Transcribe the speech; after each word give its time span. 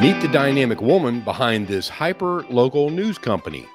Meet 0.00 0.20
the 0.20 0.28
dynamic 0.28 0.80
woman 0.80 1.22
behind 1.22 1.66
this 1.66 1.88
hyper 1.88 2.44
local 2.44 2.88
news 2.88 3.18
company. 3.18 3.66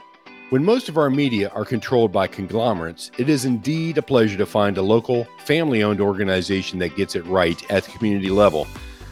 When 0.52 0.64
most 0.64 0.88
of 0.88 0.98
our 0.98 1.10
media 1.10 1.50
are 1.50 1.66
controlled 1.66 2.14
by 2.14 2.28
conglomerates, 2.28 3.12
it 3.18 3.28
is 3.28 3.44
indeed 3.44 3.98
a 3.98 4.02
pleasure 4.02 4.38
to 4.38 4.46
find 4.46 4.78
a 4.78 4.82
local, 4.82 5.28
family 5.44 5.84
owned 5.84 6.00
organization 6.00 6.80
that 6.80 6.96
gets 6.96 7.18
it 7.18 7.26
right 7.26 7.70
at 7.70 7.84
the 7.84 7.92
community 7.92 8.30
level. 8.30 8.68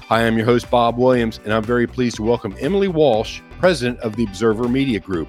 Hi, 0.08 0.26
I'm 0.26 0.38
your 0.38 0.45
host, 0.45 0.72
Bob 0.72 0.98
Williams, 0.98 1.42
and 1.44 1.54
I'm 1.54 1.64
very 1.64 1.86
pleased 1.86 2.16
to 2.16 2.23
welcome 2.23 2.56
Emily 2.62 2.88
Walsh, 2.88 3.42
president 3.59 4.00
of 4.00 4.16
the 4.16 4.23
Observer 4.23 4.70
Media 4.70 5.02
Group. 5.02 5.28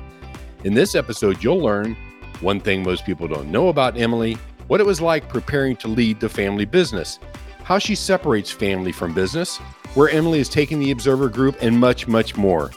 In 0.62 0.74
this 0.74 0.94
episode, 0.94 1.42
you'll 1.42 1.58
learn 1.58 1.96
one 2.40 2.60
thing 2.60 2.84
most 2.84 3.04
people 3.04 3.26
don't 3.26 3.50
know 3.50 3.70
about 3.70 3.98
Emily, 3.98 4.34
what 4.68 4.80
it 4.80 4.86
was 4.86 5.00
like 5.00 5.28
preparing 5.28 5.74
to 5.78 5.88
lead 5.88 6.20
the 6.20 6.28
family 6.28 6.64
business, 6.64 7.18
how 7.64 7.78
she 7.78 7.94
separates 7.94 8.50
family 8.50 8.92
from 8.92 9.14
business, 9.14 9.58
where 9.94 10.08
Emily 10.08 10.40
is 10.40 10.48
taking 10.48 10.78
the 10.78 10.90
Observer 10.90 11.28
Group, 11.28 11.56
and 11.60 11.78
much, 11.78 12.08
much 12.08 12.36
more. 12.36 12.70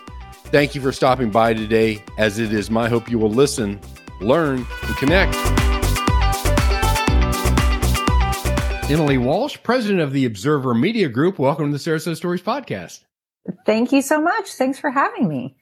Thank 0.45 0.75
you 0.75 0.81
for 0.81 0.91
stopping 0.91 1.29
by 1.29 1.53
today, 1.53 2.03
as 2.17 2.39
it 2.39 2.53
is 2.53 2.69
my 2.69 2.87
hope 2.87 3.09
you 3.09 3.17
will 3.17 3.31
listen, 3.31 3.79
learn, 4.21 4.65
and 4.83 4.95
connect. 4.97 5.35
Emily 8.89 9.17
Walsh, 9.17 9.57
president 9.63 10.01
of 10.01 10.13
the 10.13 10.25
Observer 10.25 10.75
Media 10.75 11.09
Group, 11.09 11.39
welcome 11.39 11.71
to 11.71 11.77
the 11.77 11.77
Sarasota 11.77 12.15
Stories 12.15 12.43
podcast. 12.43 13.03
Thank 13.65 13.91
you 13.91 14.01
so 14.03 14.21
much. 14.21 14.51
Thanks 14.53 14.77
for 14.77 14.91
having 14.91 15.27
me. 15.27 15.55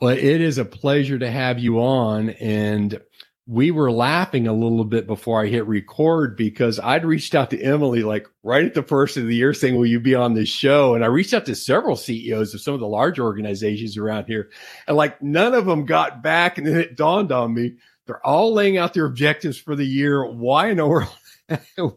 Well, 0.00 0.16
it 0.16 0.40
is 0.40 0.58
a 0.58 0.64
pleasure 0.64 1.18
to 1.18 1.30
have 1.30 1.58
you 1.58 1.80
on. 1.80 2.30
And 2.30 3.00
we 3.48 3.70
were 3.70 3.92
laughing 3.92 4.48
a 4.48 4.52
little 4.52 4.84
bit 4.84 5.06
before 5.06 5.40
I 5.40 5.46
hit 5.46 5.66
record 5.68 6.36
because 6.36 6.80
I'd 6.80 7.04
reached 7.04 7.34
out 7.34 7.50
to 7.50 7.62
Emily 7.62 8.02
like 8.02 8.26
right 8.42 8.64
at 8.64 8.74
the 8.74 8.82
first 8.82 9.16
of 9.16 9.26
the 9.26 9.36
year 9.36 9.54
saying, 9.54 9.76
Will 9.76 9.86
you 9.86 10.00
be 10.00 10.16
on 10.16 10.34
this 10.34 10.48
show? 10.48 10.94
And 10.94 11.04
I 11.04 11.06
reached 11.06 11.32
out 11.32 11.46
to 11.46 11.54
several 11.54 11.94
CEOs 11.94 12.54
of 12.54 12.60
some 12.60 12.74
of 12.74 12.80
the 12.80 12.88
large 12.88 13.20
organizations 13.20 13.96
around 13.96 14.24
here. 14.24 14.50
And 14.88 14.96
like 14.96 15.22
none 15.22 15.54
of 15.54 15.64
them 15.64 15.86
got 15.86 16.24
back. 16.24 16.58
And 16.58 16.66
then 16.66 16.76
it 16.76 16.96
dawned 16.96 17.30
on 17.30 17.54
me, 17.54 17.76
they're 18.06 18.24
all 18.26 18.52
laying 18.52 18.78
out 18.78 18.94
their 18.94 19.06
objectives 19.06 19.58
for 19.58 19.76
the 19.76 19.86
year. 19.86 20.24
Why 20.24 20.70
in 20.70 20.78
the 20.78 20.86
world 20.88 21.08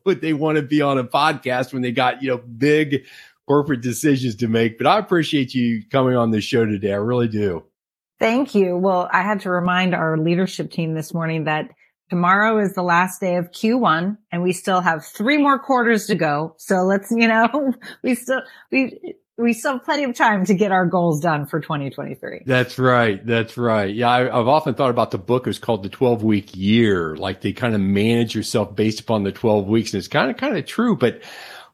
would 0.05 0.21
they 0.21 0.33
want 0.33 0.57
to 0.57 0.61
be 0.61 0.83
on 0.83 0.99
a 0.99 1.03
podcast 1.03 1.73
when 1.73 1.81
they 1.81 1.91
got, 1.91 2.21
you 2.21 2.29
know, 2.29 2.37
big 2.37 3.05
corporate 3.47 3.81
decisions 3.81 4.35
to 4.35 4.47
make? 4.47 4.77
But 4.77 4.85
I 4.85 4.99
appreciate 4.99 5.55
you 5.55 5.81
coming 5.89 6.15
on 6.15 6.29
this 6.29 6.43
show 6.43 6.63
today. 6.65 6.93
I 6.93 6.97
really 6.97 7.27
do. 7.27 7.63
Thank 8.19 8.53
you. 8.53 8.75
Well, 8.77 9.09
I 9.11 9.21
had 9.21 9.41
to 9.41 9.49
remind 9.49 9.95
our 9.95 10.17
leadership 10.17 10.71
team 10.71 10.93
this 10.93 11.13
morning 11.13 11.45
that 11.45 11.69
tomorrow 12.09 12.59
is 12.59 12.73
the 12.73 12.83
last 12.83 13.21
day 13.21 13.37
of 13.37 13.51
Q1 13.51 14.17
and 14.31 14.43
we 14.43 14.51
still 14.51 14.81
have 14.81 15.05
three 15.05 15.37
more 15.37 15.57
quarters 15.57 16.07
to 16.07 16.15
go. 16.15 16.55
So 16.57 16.83
let's, 16.83 17.11
you 17.11 17.27
know, 17.27 17.73
we 18.03 18.15
still, 18.15 18.41
we, 18.71 19.15
we 19.37 19.53
still 19.53 19.73
have 19.73 19.85
plenty 19.85 20.03
of 20.03 20.15
time 20.15 20.43
to 20.45 20.53
get 20.53 20.73
our 20.73 20.85
goals 20.85 21.21
done 21.21 21.45
for 21.45 21.61
2023. 21.61 22.41
That's 22.45 22.77
right. 22.77 23.25
That's 23.25 23.57
right. 23.57 23.93
Yeah. 23.93 24.09
I, 24.09 24.19
have 24.23 24.49
often 24.49 24.73
thought 24.73 24.89
about 24.89 25.11
the 25.11 25.17
book 25.17 25.47
is 25.47 25.57
called 25.57 25.83
the 25.83 25.89
12 25.89 26.21
week 26.21 26.55
year. 26.55 27.15
Like 27.15 27.39
they 27.39 27.53
kind 27.53 27.73
of 27.73 27.79
manage 27.79 28.35
yourself 28.35 28.75
based 28.75 28.99
upon 28.99 29.23
the 29.23 29.31
12 29.31 29.65
weeks. 29.65 29.93
And 29.93 29.99
it's 29.99 30.09
kind 30.09 30.29
of, 30.29 30.35
kind 30.35 30.57
of 30.57 30.65
true, 30.65 30.97
but 30.97 31.21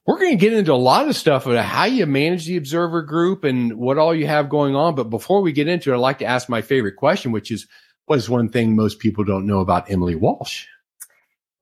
we're 0.06 0.20
going 0.20 0.38
to 0.38 0.38
get 0.38 0.54
into 0.54 0.74
a 0.74 0.76
lot 0.76 1.08
of 1.08 1.16
stuff 1.16 1.48
about 1.48 1.66
how 1.66 1.86
you 1.86 2.06
manage 2.06 2.46
the 2.46 2.58
observer 2.58 3.02
group 3.02 3.44
and 3.44 3.76
what 3.76 3.98
all 3.98 4.14
you 4.14 4.28
have 4.28 4.50
going 4.50 4.76
on. 4.76 4.96
But 4.96 5.10
before 5.10 5.42
we 5.42 5.52
get 5.52 5.68
into 5.68 5.92
it, 5.92 5.96
I'd 5.96 6.00
like 6.00 6.20
to 6.20 6.26
ask 6.26 6.48
my 6.48 6.62
favorite 6.62 6.96
question, 6.96 7.32
which 7.32 7.50
is 7.52 7.68
what 8.06 8.20
is 8.20 8.30
one 8.30 8.50
thing 8.50 8.76
most 8.76 9.00
people 9.00 9.24
don't 9.24 9.48
know 9.48 9.60
about 9.62 9.90
Emily 9.90 10.16
Walsh? 10.16 10.68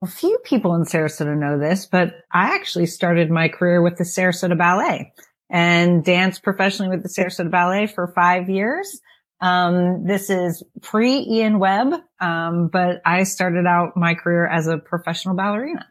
A 0.03 0.07
few 0.07 0.37
people 0.43 0.75
in 0.75 0.83
Sarasota 0.83 1.37
know 1.37 1.57
this, 1.57 1.85
but 1.85 2.15
I 2.31 2.55
actually 2.55 2.87
started 2.87 3.31
my 3.31 3.47
career 3.47 3.81
with 3.81 3.95
the 3.97 4.03
Sarasota 4.03 4.57
Ballet 4.57 5.13
and 5.49 6.03
danced 6.03 6.43
professionally 6.43 6.93
with 6.93 7.03
the 7.03 7.09
Sarasota 7.09 7.49
Ballet 7.49 7.87
for 7.87 8.11
five 8.13 8.49
years. 8.49 8.99
Um, 9.39 10.05
this 10.05 10.29
is 10.29 10.63
pre 10.81 11.25
Iain 11.39 11.59
Webb, 11.59 11.93
um, 12.19 12.67
but 12.67 13.01
I 13.05 13.23
started 13.23 13.65
out 13.65 13.95
my 13.95 14.15
career 14.15 14.45
as 14.45 14.67
a 14.67 14.77
professional 14.77 15.35
ballerina. 15.35 15.85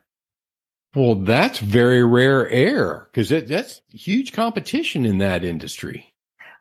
Well, 0.94 1.14
that's 1.14 1.58
very 1.58 2.04
rare 2.04 2.48
air 2.50 3.08
because 3.10 3.30
that's 3.30 3.80
huge 3.90 4.32
competition 4.32 5.06
in 5.06 5.18
that 5.18 5.42
industry. 5.42 6.12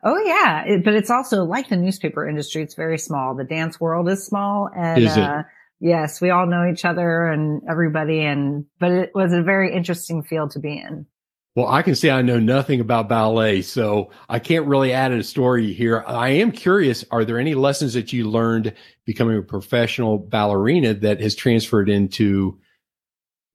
Oh 0.04 0.18
yeah, 0.24 0.64
it, 0.64 0.84
but 0.84 0.94
it's 0.94 1.10
also 1.10 1.44
like 1.44 1.68
the 1.68 1.76
newspaper 1.76 2.26
industry. 2.26 2.62
It's 2.62 2.74
very 2.74 2.98
small. 2.98 3.34
The 3.34 3.44
dance 3.44 3.78
world 3.78 4.08
is 4.08 4.24
small, 4.24 4.68
and 4.74 5.02
is 5.02 5.16
uh, 5.16 5.42
yes, 5.80 6.20
we 6.20 6.30
all 6.30 6.46
know 6.46 6.68
each 6.68 6.84
other 6.84 7.26
and 7.26 7.62
everybody. 7.70 8.20
And 8.20 8.64
but 8.80 8.90
it 8.90 9.10
was 9.14 9.32
a 9.32 9.42
very 9.42 9.72
interesting 9.72 10.22
field 10.22 10.52
to 10.52 10.58
be 10.58 10.78
in. 10.78 11.06
Well, 11.54 11.68
I 11.68 11.82
can 11.82 11.94
say 11.94 12.10
I 12.10 12.22
know 12.22 12.40
nothing 12.40 12.80
about 12.80 13.10
ballet, 13.10 13.60
so 13.60 14.10
I 14.28 14.38
can't 14.38 14.66
really 14.66 14.94
add 14.94 15.12
a 15.12 15.22
story 15.22 15.72
here. 15.72 16.02
I 16.06 16.30
am 16.30 16.50
curious: 16.50 17.04
Are 17.10 17.24
there 17.24 17.38
any 17.38 17.54
lessons 17.54 17.92
that 17.92 18.12
you 18.12 18.28
learned 18.28 18.72
becoming 19.04 19.36
a 19.36 19.42
professional 19.42 20.18
ballerina 20.18 20.94
that 20.94 21.20
has 21.20 21.36
transferred 21.36 21.90
into 21.90 22.58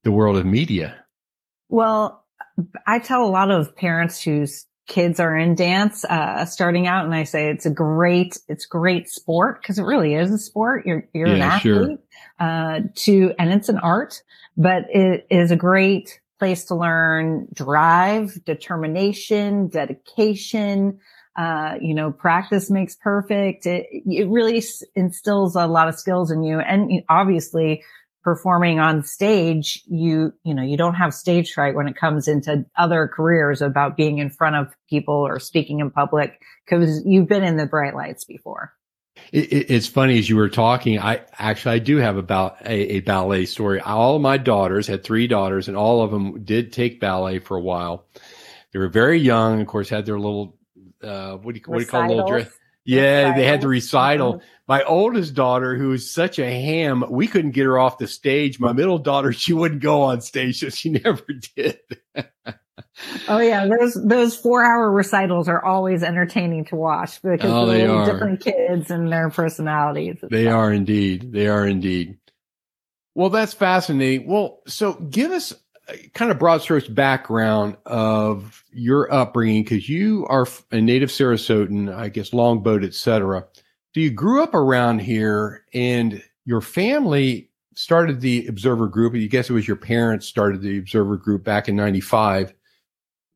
the 0.07 0.11
world 0.13 0.37
of 0.37 0.45
media? 0.45 0.95
Well, 1.67 2.23
I 2.87 2.99
tell 2.99 3.25
a 3.25 3.27
lot 3.29 3.51
of 3.51 3.75
parents 3.75 4.21
whose 4.21 4.65
kids 4.87 5.19
are 5.19 5.35
in 5.35 5.53
dance, 5.53 6.05
uh, 6.05 6.45
starting 6.45 6.87
out 6.87 7.03
and 7.03 7.13
I 7.13 7.25
say 7.25 7.49
it's 7.49 7.65
a 7.65 7.69
great, 7.69 8.37
it's 8.47 8.65
great 8.65 9.09
sport 9.09 9.61
because 9.61 9.77
it 9.79 9.83
really 9.83 10.15
is 10.15 10.31
a 10.31 10.37
sport. 10.37 10.85
You're, 10.85 11.03
you're 11.13 11.27
yeah, 11.27 11.35
an 11.35 11.41
athlete, 11.41 11.99
sure. 11.99 11.99
uh, 12.39 12.79
to, 12.95 13.33
and 13.37 13.51
it's 13.51 13.67
an 13.67 13.79
art, 13.79 14.23
but 14.55 14.83
it 14.89 15.27
is 15.29 15.51
a 15.51 15.57
great 15.57 16.21
place 16.39 16.63
to 16.65 16.75
learn 16.75 17.49
drive, 17.53 18.41
determination, 18.45 19.67
dedication. 19.67 20.99
Uh, 21.35 21.75
you 21.81 21.93
know, 21.93 22.11
practice 22.11 22.71
makes 22.71 22.95
perfect. 22.95 23.65
It, 23.65 23.87
it 23.91 24.29
really 24.29 24.63
instills 24.95 25.55
a 25.57 25.67
lot 25.67 25.89
of 25.89 25.99
skills 25.99 26.31
in 26.31 26.43
you. 26.43 26.59
And 26.59 27.03
obviously 27.09 27.83
performing 28.27 28.77
on 28.77 29.03
stage, 29.03 29.81
you, 29.85 30.33
you 30.43 30.53
know, 30.53 30.61
you 30.61 30.75
don't 30.75 30.95
have 30.95 31.13
stage 31.13 31.53
fright 31.53 31.75
when 31.75 31.87
it 31.87 31.95
comes 31.95 32.27
into 32.27 32.65
other 32.75 33.07
careers 33.07 33.61
about 33.61 33.95
being 33.95 34.17
in 34.17 34.29
front 34.29 34.57
of 34.57 34.75
people 34.89 35.15
or 35.15 35.39
speaking 35.39 35.79
in 35.79 35.89
public 35.89 36.41
because 36.65 37.01
you've 37.05 37.29
been 37.29 37.45
in 37.45 37.55
the 37.55 37.65
bright 37.65 37.95
lights 37.95 38.25
before. 38.25 38.73
It, 39.31 39.53
it, 39.53 39.71
it's 39.71 39.87
funny 39.87 40.19
as 40.19 40.29
you 40.29 40.35
were 40.35 40.49
talking. 40.49 40.99
I 40.99 41.21
actually 41.39 41.75
I 41.75 41.79
do 41.79 41.95
have 41.99 42.17
about 42.17 42.57
a, 42.65 42.95
a, 42.95 42.99
ballet 42.99 43.45
story. 43.45 43.79
All 43.79 44.17
of 44.17 44.21
my 44.21 44.35
daughters 44.35 44.87
had 44.87 45.05
three 45.05 45.27
daughters, 45.27 45.69
and 45.69 45.77
all 45.77 46.01
of 46.01 46.11
them 46.11 46.43
did 46.43 46.73
take 46.73 46.99
ballet 46.99 47.39
for 47.39 47.55
a 47.55 47.61
while. 47.61 48.07
They 48.73 48.79
were 48.79 48.89
very 48.89 49.19
young, 49.19 49.61
of 49.61 49.67
course, 49.67 49.87
had 49.87 50.05
their 50.05 50.19
little 50.19 50.57
uh, 51.01 51.37
what 51.37 51.55
do 51.55 51.61
you 51.61 51.63
what 51.65 51.77
do 51.77 51.83
you 51.85 51.89
call 51.89 52.07
little 52.09 52.27
dress? 52.27 52.51
Yeah, 52.87 53.35
they 53.35 53.45
had 53.45 53.59
the 53.59 53.67
recital. 53.67 54.41
My 54.65 54.81
oldest 54.83 55.33
daughter, 55.33 55.75
who 55.75 55.91
is 55.91 56.09
such 56.09 56.39
a 56.39 56.49
ham, 56.49 57.03
we 57.09 57.27
couldn't 57.27 57.51
get 57.51 57.65
her 57.65 57.77
off 57.77 57.97
the 57.97 58.07
stage. 58.07 58.61
My 58.61 58.71
middle 58.71 58.97
daughter, 58.97 59.33
she 59.33 59.51
wouldn't 59.51 59.81
go 59.81 60.03
on 60.03 60.21
stage, 60.21 60.61
so 60.61 60.69
she 60.69 60.89
never 61.05 61.21
did. 61.55 61.79
oh 63.27 63.39
yeah, 63.39 63.67
those 63.67 63.93
those 64.05 64.37
four 64.37 64.63
hour 64.63 64.89
recitals 64.89 65.49
are 65.49 65.63
always 65.63 66.01
entertaining 66.01 66.63
to 66.65 66.77
watch 66.77 67.21
because 67.21 67.51
oh, 67.51 67.65
they 67.65 67.85
are 67.85 68.05
different 68.05 68.39
kids 68.39 68.89
and 68.89 69.11
their 69.11 69.29
personalities. 69.29 70.19
They 70.21 70.45
stuff. 70.45 70.55
are 70.55 70.71
indeed. 70.71 71.33
They 71.33 71.47
are 71.47 71.67
indeed. 71.67 72.17
Well, 73.15 73.29
that's 73.29 73.53
fascinating. 73.53 74.27
Well, 74.27 74.61
so 74.65 74.93
give 74.93 75.31
us 75.31 75.53
kind 76.13 76.31
of 76.31 76.39
broad 76.39 76.61
strokes 76.61 76.87
background 76.87 77.77
of 77.85 78.63
your 78.71 79.11
upbringing 79.13 79.63
because 79.63 79.87
you 79.87 80.25
are 80.27 80.47
a 80.71 80.81
native 80.81 81.09
Sarasotan, 81.09 81.93
I 81.93 82.09
guess 82.09 82.33
Longboat, 82.33 82.83
etc. 82.83 83.45
So 83.93 84.01
you 84.01 84.11
grew 84.11 84.43
up 84.43 84.53
around 84.53 84.99
here, 84.99 85.63
and 85.73 86.21
your 86.45 86.61
family 86.61 87.49
started 87.75 88.21
the 88.21 88.47
Observer 88.47 88.87
Group. 88.87 89.15
You 89.15 89.29
guess 89.29 89.49
it 89.49 89.53
was 89.53 89.67
your 89.67 89.77
parents 89.77 90.27
started 90.27 90.61
the 90.61 90.77
Observer 90.77 91.17
Group 91.17 91.43
back 91.43 91.69
in 91.69 91.75
'95. 91.75 92.53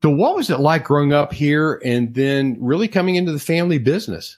So 0.01 0.09
what 0.09 0.35
was 0.35 0.49
it 0.49 0.59
like 0.59 0.83
growing 0.83 1.13
up 1.13 1.31
here, 1.31 1.81
and 1.85 2.13
then 2.13 2.57
really 2.59 2.87
coming 2.87 3.15
into 3.15 3.31
the 3.31 3.39
family 3.39 3.77
business? 3.77 4.37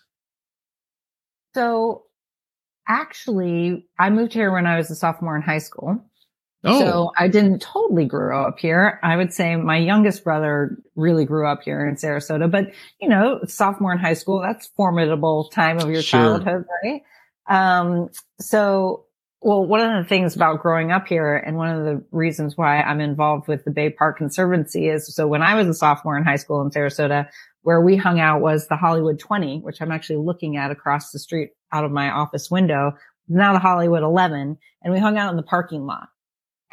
So 1.55 2.03
actually, 2.87 3.87
I 3.97 4.09
moved 4.09 4.33
here 4.33 4.51
when 4.51 4.65
I 4.65 4.77
was 4.77 4.91
a 4.91 4.95
sophomore 4.95 5.35
in 5.35 5.41
high 5.41 5.59
school. 5.59 6.03
Oh. 6.65 6.79
So 6.79 7.11
I 7.17 7.27
didn't 7.27 7.61
totally 7.61 8.05
grow 8.05 8.45
up 8.47 8.57
here. 8.57 8.99
I 9.03 9.17
would 9.17 9.33
say 9.33 9.55
my 9.57 9.77
youngest 9.77 10.23
brother 10.23 10.77
really 10.95 11.25
grew 11.25 11.45
up 11.45 11.61
here 11.63 11.85
in 11.85 11.95
Sarasota, 11.95 12.49
but 12.49 12.71
you 13.01 13.09
know, 13.09 13.41
sophomore 13.47 13.91
in 13.91 13.99
high 13.99 14.13
school, 14.13 14.41
that's 14.41 14.67
formidable 14.77 15.49
time 15.49 15.79
of 15.79 15.89
your 15.89 16.01
sure. 16.01 16.19
childhood, 16.19 16.65
right? 16.83 17.01
Um, 17.49 18.09
so, 18.39 19.05
well, 19.41 19.65
one 19.65 19.81
of 19.81 20.01
the 20.01 20.07
things 20.07 20.37
about 20.37 20.61
growing 20.61 20.93
up 20.93 21.05
here 21.05 21.35
and 21.35 21.57
one 21.57 21.69
of 21.69 21.83
the 21.83 22.05
reasons 22.11 22.55
why 22.55 22.81
I'm 22.81 23.01
involved 23.01 23.49
with 23.49 23.65
the 23.65 23.71
Bay 23.71 23.89
Park 23.89 24.17
Conservancy 24.17 24.87
is 24.87 25.13
so 25.13 25.27
when 25.27 25.41
I 25.41 25.55
was 25.55 25.67
a 25.67 25.73
sophomore 25.73 26.17
in 26.17 26.23
high 26.23 26.37
school 26.37 26.61
in 26.61 26.69
Sarasota, 26.69 27.27
where 27.63 27.81
we 27.81 27.97
hung 27.97 28.21
out 28.21 28.41
was 28.41 28.67
the 28.67 28.77
Hollywood 28.77 29.19
20, 29.19 29.59
which 29.59 29.81
I'm 29.81 29.91
actually 29.91 30.17
looking 30.17 30.55
at 30.55 30.71
across 30.71 31.11
the 31.11 31.19
street 31.19 31.49
out 31.73 31.83
of 31.83 31.91
my 31.91 32.09
office 32.09 32.49
window. 32.49 32.93
Now 33.27 33.51
the 33.51 33.59
Hollywood 33.59 34.03
11 34.03 34.57
and 34.81 34.93
we 34.93 34.99
hung 34.99 35.17
out 35.17 35.31
in 35.31 35.37
the 35.37 35.43
parking 35.43 35.85
lot. 35.85 36.07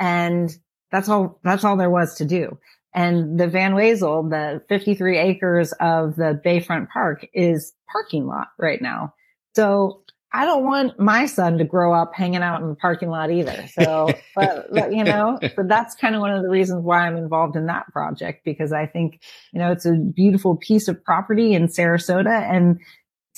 And 0.00 0.50
that's 0.90 1.08
all, 1.08 1.38
that's 1.44 1.62
all 1.62 1.76
there 1.76 1.90
was 1.90 2.16
to 2.16 2.24
do. 2.24 2.58
And 2.92 3.38
the 3.38 3.46
Van 3.46 3.74
Wezel, 3.74 4.28
the 4.28 4.62
53 4.68 5.18
acres 5.18 5.72
of 5.78 6.16
the 6.16 6.40
Bayfront 6.44 6.88
Park 6.88 7.26
is 7.32 7.72
parking 7.92 8.26
lot 8.26 8.48
right 8.58 8.82
now. 8.82 9.14
So 9.54 10.02
I 10.32 10.44
don't 10.44 10.64
want 10.64 10.98
my 10.98 11.26
son 11.26 11.58
to 11.58 11.64
grow 11.64 11.92
up 11.92 12.12
hanging 12.14 12.42
out 12.42 12.62
in 12.62 12.68
the 12.68 12.76
parking 12.76 13.10
lot 13.10 13.30
either. 13.30 13.66
So, 13.68 14.08
but, 14.34 14.72
but, 14.72 14.92
you 14.92 15.04
know, 15.04 15.38
so 15.54 15.62
that's 15.64 15.94
kind 15.96 16.14
of 16.14 16.20
one 16.20 16.32
of 16.32 16.42
the 16.42 16.48
reasons 16.48 16.84
why 16.84 17.06
I'm 17.06 17.16
involved 17.16 17.56
in 17.56 17.66
that 17.66 17.86
project 17.92 18.44
because 18.44 18.72
I 18.72 18.86
think, 18.86 19.20
you 19.52 19.58
know, 19.58 19.70
it's 19.72 19.86
a 19.86 19.94
beautiful 19.94 20.56
piece 20.56 20.88
of 20.88 21.02
property 21.04 21.54
in 21.54 21.66
Sarasota 21.66 22.42
and 22.50 22.80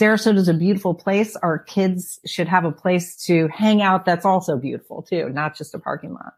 Sarasota 0.01 0.37
is 0.37 0.49
a 0.49 0.55
beautiful 0.55 0.95
place. 0.95 1.37
Our 1.37 1.59
kids 1.59 2.19
should 2.27 2.49
have 2.49 2.65
a 2.65 2.73
place 2.73 3.17
to 3.27 3.49
hang 3.49 3.83
out 3.83 4.07
that's 4.07 4.25
also 4.25 4.57
beautiful 4.57 5.03
too, 5.03 5.29
not 5.29 5.57
just 5.57 5.75
a 5.75 5.79
parking 5.79 6.13
lot. 6.13 6.33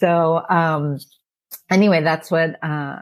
So, 0.00 0.42
um, 0.48 0.98
anyway, 1.70 2.02
that's 2.02 2.30
what, 2.30 2.62
uh, 2.62 3.00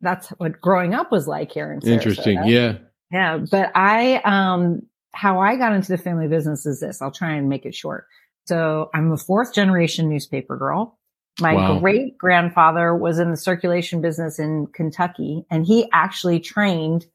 that's 0.00 0.28
what 0.30 0.60
growing 0.60 0.94
up 0.94 1.12
was 1.12 1.28
like 1.28 1.52
here 1.52 1.72
in 1.72 1.80
Sarasota. 1.80 1.92
Interesting. 1.92 2.44
Yeah. 2.46 2.78
Yeah. 3.12 3.38
But 3.50 3.72
I, 3.74 4.16
um, 4.24 4.82
how 5.12 5.40
I 5.40 5.56
got 5.56 5.72
into 5.72 5.88
the 5.88 5.98
family 5.98 6.28
business 6.28 6.64
is 6.66 6.80
this. 6.80 7.02
I'll 7.02 7.10
try 7.10 7.32
and 7.32 7.48
make 7.48 7.66
it 7.66 7.74
short. 7.74 8.06
So 8.46 8.90
I'm 8.94 9.12
a 9.12 9.16
fourth 9.16 9.52
generation 9.52 10.08
newspaper 10.08 10.56
girl. 10.56 10.98
My 11.40 11.54
wow. 11.54 11.78
great 11.78 12.18
grandfather 12.18 12.94
was 12.94 13.18
in 13.18 13.30
the 13.30 13.36
circulation 13.36 14.00
business 14.00 14.38
in 14.38 14.66
Kentucky 14.68 15.44
and 15.50 15.66
he 15.66 15.88
actually 15.92 16.40
trained 16.40 17.06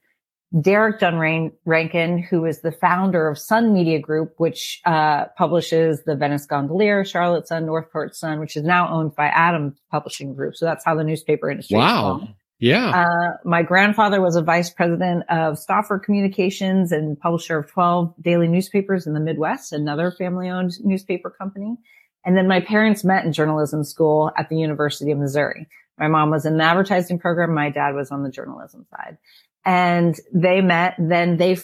Derek 0.62 1.00
Dunn-Rankin, 1.00 2.20
who 2.20 2.46
is 2.46 2.62
the 2.62 2.72
founder 2.72 3.28
of 3.28 3.38
Sun 3.38 3.74
Media 3.74 4.00
Group, 4.00 4.36
which 4.38 4.82
uh, 4.86 5.26
publishes 5.38 6.04
the 6.06 6.16
Venice 6.16 6.46
Gondolier, 6.46 7.04
Charlotte 7.04 7.48
Sun, 7.48 7.66
Northport 7.66 8.16
Sun, 8.16 8.40
which 8.40 8.56
is 8.56 8.64
now 8.64 8.90
owned 8.90 9.16
by 9.16 9.26
Adam 9.28 9.76
Publishing 9.92 10.34
Group. 10.34 10.56
So 10.56 10.66
that's 10.66 10.86
how 10.86 10.96
the 10.96 11.04
newspaper 11.04 11.50
industry. 11.50 11.78
Wow. 11.78 12.28
Yeah. 12.60 12.90
Uh, 12.90 13.38
my 13.44 13.64
grandfather 13.64 14.22
was 14.22 14.38
a 14.38 14.42
vice 14.42 14.70
president 14.70 15.24
of 15.30 15.60
Stauffer 15.60 16.00
Communications 16.00 16.94
and 16.94 17.20
publisher 17.20 17.60
of 17.60 17.70
12 17.70 18.14
daily 18.22 18.48
newspapers 18.48 19.06
in 19.06 19.14
the 19.14 19.20
Midwest, 19.20 19.74
another 19.74 20.10
family 20.10 20.50
owned 20.50 20.72
newspaper 20.82 21.30
company. 21.30 21.76
And 22.24 22.38
then 22.38 22.48
my 22.48 22.62
parents 22.62 23.04
met 23.04 23.26
in 23.26 23.34
journalism 23.34 23.84
school 23.84 24.32
at 24.38 24.48
the 24.48 24.58
University 24.58 25.12
of 25.12 25.18
Missouri. 25.18 25.68
My 26.00 26.08
mom 26.08 26.30
was 26.30 26.46
in 26.46 26.58
the 26.58 26.64
advertising 26.64 27.20
program. 27.20 27.54
My 27.54 27.70
dad 27.70 27.94
was 27.94 28.10
on 28.10 28.24
the 28.24 28.32
journalism 28.32 28.86
side 28.90 29.18
and 29.66 30.16
they 30.34 30.62
met. 30.62 30.96
Then 31.00 31.38
they 31.38 31.58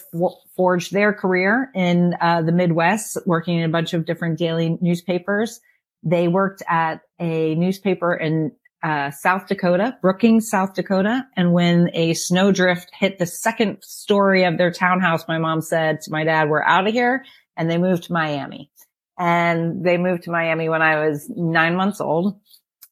forged 0.56 0.92
their 0.92 1.12
career 1.12 1.70
in 1.74 2.14
uh, 2.20 2.42
the 2.42 2.52
Midwest, 2.52 3.16
working 3.26 3.58
in 3.58 3.64
a 3.64 3.72
bunch 3.72 3.94
of 3.94 4.04
different 4.04 4.38
daily 4.38 4.76
newspapers. 4.80 5.60
They 6.02 6.26
worked 6.26 6.62
at 6.68 7.02
a 7.20 7.54
newspaper 7.54 8.14
in 8.14 8.52
uh, 8.82 9.12
South 9.12 9.46
Dakota, 9.46 9.96
Brookings, 10.02 10.50
South 10.50 10.74
Dakota. 10.74 11.24
And 11.36 11.52
when 11.52 11.90
a 11.94 12.14
snowdrift 12.14 12.90
hit 12.92 13.18
the 13.18 13.26
second 13.26 13.78
story 13.82 14.42
of 14.44 14.58
their 14.58 14.72
townhouse, 14.72 15.28
my 15.28 15.38
mom 15.38 15.60
said 15.60 16.00
to 16.02 16.10
my 16.10 16.24
dad, 16.24 16.48
we're 16.48 16.64
out 16.64 16.88
of 16.88 16.92
here. 16.92 17.24
And 17.56 17.70
they 17.70 17.78
moved 17.78 18.04
to 18.04 18.12
Miami. 18.12 18.70
And 19.18 19.84
they 19.84 19.98
moved 19.98 20.24
to 20.24 20.32
Miami 20.32 20.68
when 20.68 20.82
I 20.82 21.06
was 21.06 21.30
nine 21.30 21.76
months 21.76 22.00
old. 22.00 22.40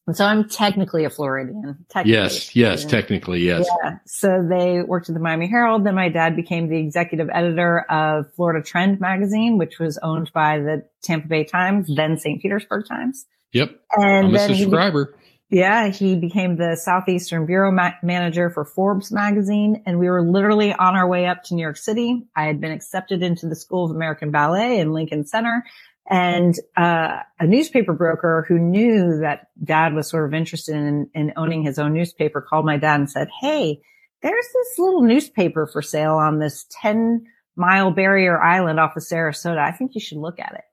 And 0.07 0.17
so 0.17 0.25
I'm 0.25 0.49
technically 0.49 1.05
a 1.05 1.09
Floridian. 1.09 1.85
Technically 1.89 2.13
yes, 2.13 2.55
yes, 2.55 2.85
technically, 2.85 3.41
yes. 3.41 3.67
Yeah. 3.83 3.97
So 4.05 4.45
they 4.49 4.81
worked 4.81 5.09
at 5.09 5.13
the 5.13 5.21
Miami 5.21 5.47
Herald. 5.47 5.85
Then 5.85 5.95
my 5.95 6.09
dad 6.09 6.35
became 6.35 6.69
the 6.69 6.77
executive 6.77 7.29
editor 7.31 7.85
of 7.89 8.33
Florida 8.33 8.63
Trend 8.63 8.99
magazine, 8.99 9.57
which 9.57 9.79
was 9.79 9.99
owned 10.01 10.31
by 10.33 10.57
the 10.57 10.85
Tampa 11.03 11.27
Bay 11.27 11.43
Times, 11.43 11.87
then 11.95 12.17
St. 12.17 12.41
Petersburg 12.41 12.87
Times. 12.87 13.25
Yep. 13.53 13.79
And 13.95 14.27
I'm 14.27 14.33
then 14.33 14.51
a 14.51 14.55
subscriber. 14.55 15.15
He, 15.49 15.59
yeah, 15.59 15.89
he 15.89 16.15
became 16.15 16.55
the 16.55 16.77
Southeastern 16.77 17.45
Bureau 17.45 17.71
ma- 17.71 17.91
manager 18.01 18.49
for 18.49 18.63
Forbes 18.63 19.11
magazine. 19.11 19.83
And 19.85 19.99
we 19.99 20.09
were 20.09 20.23
literally 20.23 20.73
on 20.73 20.95
our 20.95 21.07
way 21.07 21.27
up 21.27 21.43
to 21.43 21.55
New 21.55 21.61
York 21.61 21.77
City. 21.77 22.23
I 22.35 22.45
had 22.45 22.61
been 22.61 22.71
accepted 22.71 23.21
into 23.21 23.47
the 23.47 23.55
School 23.55 23.85
of 23.85 23.91
American 23.91 24.31
Ballet 24.31 24.79
in 24.79 24.93
Lincoln 24.93 25.25
Center. 25.27 25.65
And 26.11 26.55
uh, 26.75 27.19
a 27.39 27.47
newspaper 27.47 27.93
broker 27.93 28.45
who 28.45 28.59
knew 28.59 29.19
that 29.21 29.47
dad 29.63 29.93
was 29.93 30.09
sort 30.09 30.25
of 30.25 30.33
interested 30.33 30.75
in, 30.75 31.09
in 31.13 31.31
owning 31.37 31.63
his 31.63 31.79
own 31.79 31.93
newspaper 31.93 32.41
called 32.41 32.65
my 32.65 32.75
dad 32.75 32.99
and 32.99 33.09
said, 33.09 33.29
Hey, 33.39 33.81
there's 34.21 34.47
this 34.53 34.77
little 34.77 35.03
newspaper 35.03 35.65
for 35.65 35.81
sale 35.81 36.15
on 36.15 36.39
this 36.39 36.65
10 36.81 37.25
mile 37.55 37.91
barrier 37.91 38.41
island 38.43 38.77
off 38.77 38.97
of 38.97 39.03
Sarasota. 39.03 39.57
I 39.57 39.71
think 39.71 39.95
you 39.95 40.01
should 40.01 40.17
look 40.17 40.37
at 40.37 40.53
it. 40.53 40.65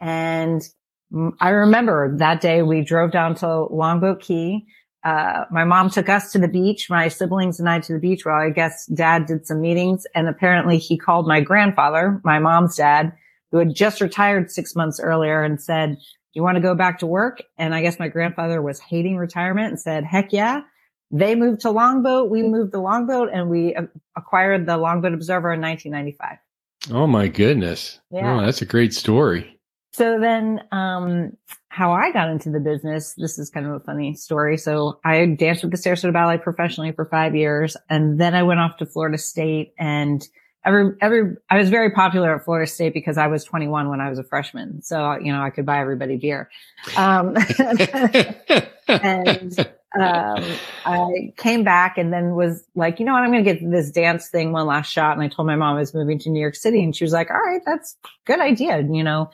And 0.00 0.62
I 1.40 1.48
remember 1.48 2.16
that 2.18 2.40
day 2.40 2.62
we 2.62 2.82
drove 2.82 3.10
down 3.10 3.34
to 3.36 3.64
Longboat 3.64 4.20
Key. 4.20 4.66
Uh, 5.02 5.46
my 5.50 5.64
mom 5.64 5.90
took 5.90 6.08
us 6.08 6.30
to 6.32 6.38
the 6.38 6.48
beach, 6.48 6.88
my 6.90 7.08
siblings 7.08 7.58
and 7.58 7.68
I 7.68 7.80
to 7.80 7.92
the 7.92 7.98
beach 7.98 8.24
while 8.24 8.40
I 8.40 8.50
guess 8.50 8.86
dad 8.86 9.26
did 9.26 9.48
some 9.48 9.60
meetings. 9.60 10.06
And 10.14 10.28
apparently 10.28 10.78
he 10.78 10.96
called 10.96 11.26
my 11.26 11.40
grandfather, 11.40 12.20
my 12.22 12.38
mom's 12.38 12.76
dad, 12.76 13.12
who 13.56 13.60
had 13.60 13.74
just 13.74 14.02
retired 14.02 14.50
six 14.50 14.76
months 14.76 15.00
earlier 15.00 15.42
and 15.42 15.60
said, 15.60 15.96
you 16.34 16.42
want 16.42 16.56
to 16.56 16.60
go 16.60 16.74
back 16.74 16.98
to 16.98 17.06
work? 17.06 17.42
And 17.56 17.74
I 17.74 17.80
guess 17.80 17.98
my 17.98 18.08
grandfather 18.08 18.60
was 18.60 18.78
hating 18.78 19.16
retirement 19.16 19.68
and 19.68 19.80
said, 19.80 20.04
heck 20.04 20.30
yeah. 20.30 20.60
They 21.10 21.34
moved 21.34 21.62
to 21.62 21.70
Longboat. 21.70 22.30
We 22.30 22.42
moved 22.42 22.72
to 22.72 22.80
Longboat 22.80 23.30
and 23.32 23.48
we 23.48 23.74
acquired 24.14 24.66
the 24.66 24.76
Longboat 24.76 25.14
Observer 25.14 25.54
in 25.54 25.62
1995. 25.62 26.94
Oh 26.94 27.06
my 27.06 27.28
goodness. 27.28 27.98
Yeah. 28.10 28.34
Oh, 28.34 28.44
that's 28.44 28.60
a 28.60 28.66
great 28.66 28.92
story. 28.92 29.58
So 29.94 30.20
then, 30.20 30.60
um, 30.72 31.32
how 31.68 31.92
I 31.92 32.12
got 32.12 32.28
into 32.28 32.50
the 32.50 32.60
business, 32.60 33.14
this 33.16 33.38
is 33.38 33.48
kind 33.48 33.64
of 33.64 33.72
a 33.72 33.80
funny 33.80 34.14
story. 34.14 34.58
So 34.58 35.00
I 35.02 35.24
danced 35.24 35.62
with 35.62 35.72
the 35.72 35.78
Sarasota 35.78 36.12
Ballet 36.12 36.36
professionally 36.36 36.92
for 36.92 37.06
five 37.06 37.34
years. 37.34 37.78
And 37.88 38.20
then 38.20 38.34
I 38.34 38.42
went 38.42 38.60
off 38.60 38.76
to 38.78 38.86
Florida 38.86 39.16
State 39.16 39.72
and 39.78 40.22
every 40.66 40.94
every 41.00 41.36
I 41.48 41.56
was 41.58 41.70
very 41.70 41.90
popular 41.90 42.34
at 42.34 42.44
Florida 42.44 42.70
State 42.70 42.92
because 42.92 43.16
I 43.16 43.28
was 43.28 43.44
21 43.44 43.88
when 43.88 44.00
I 44.00 44.10
was 44.10 44.18
a 44.18 44.24
freshman, 44.24 44.82
so 44.82 45.16
you 45.18 45.32
know 45.32 45.40
I 45.40 45.50
could 45.50 45.64
buy 45.64 45.80
everybody 45.80 46.16
beer. 46.16 46.50
Um, 46.96 47.36
and 48.88 49.58
um, 49.98 50.44
I 50.84 51.32
came 51.36 51.64
back 51.64 51.96
and 51.96 52.12
then 52.12 52.34
was 52.34 52.64
like, 52.74 52.98
you 52.98 53.06
know 53.06 53.12
what, 53.12 53.22
I'm 53.22 53.32
going 53.32 53.44
to 53.44 53.52
get 53.54 53.70
this 53.70 53.90
dance 53.90 54.28
thing 54.28 54.52
one 54.52 54.66
last 54.66 54.92
shot. 54.92 55.16
And 55.16 55.22
I 55.22 55.28
told 55.28 55.46
my 55.46 55.56
mom 55.56 55.76
I 55.76 55.80
was 55.80 55.94
moving 55.94 56.18
to 56.20 56.30
New 56.30 56.40
York 56.40 56.56
City, 56.56 56.82
and 56.82 56.94
she 56.94 57.04
was 57.04 57.12
like, 57.12 57.30
all 57.30 57.40
right, 57.40 57.62
that's 57.64 57.96
good 58.26 58.40
idea, 58.40 58.82
you 58.82 59.04
know. 59.04 59.30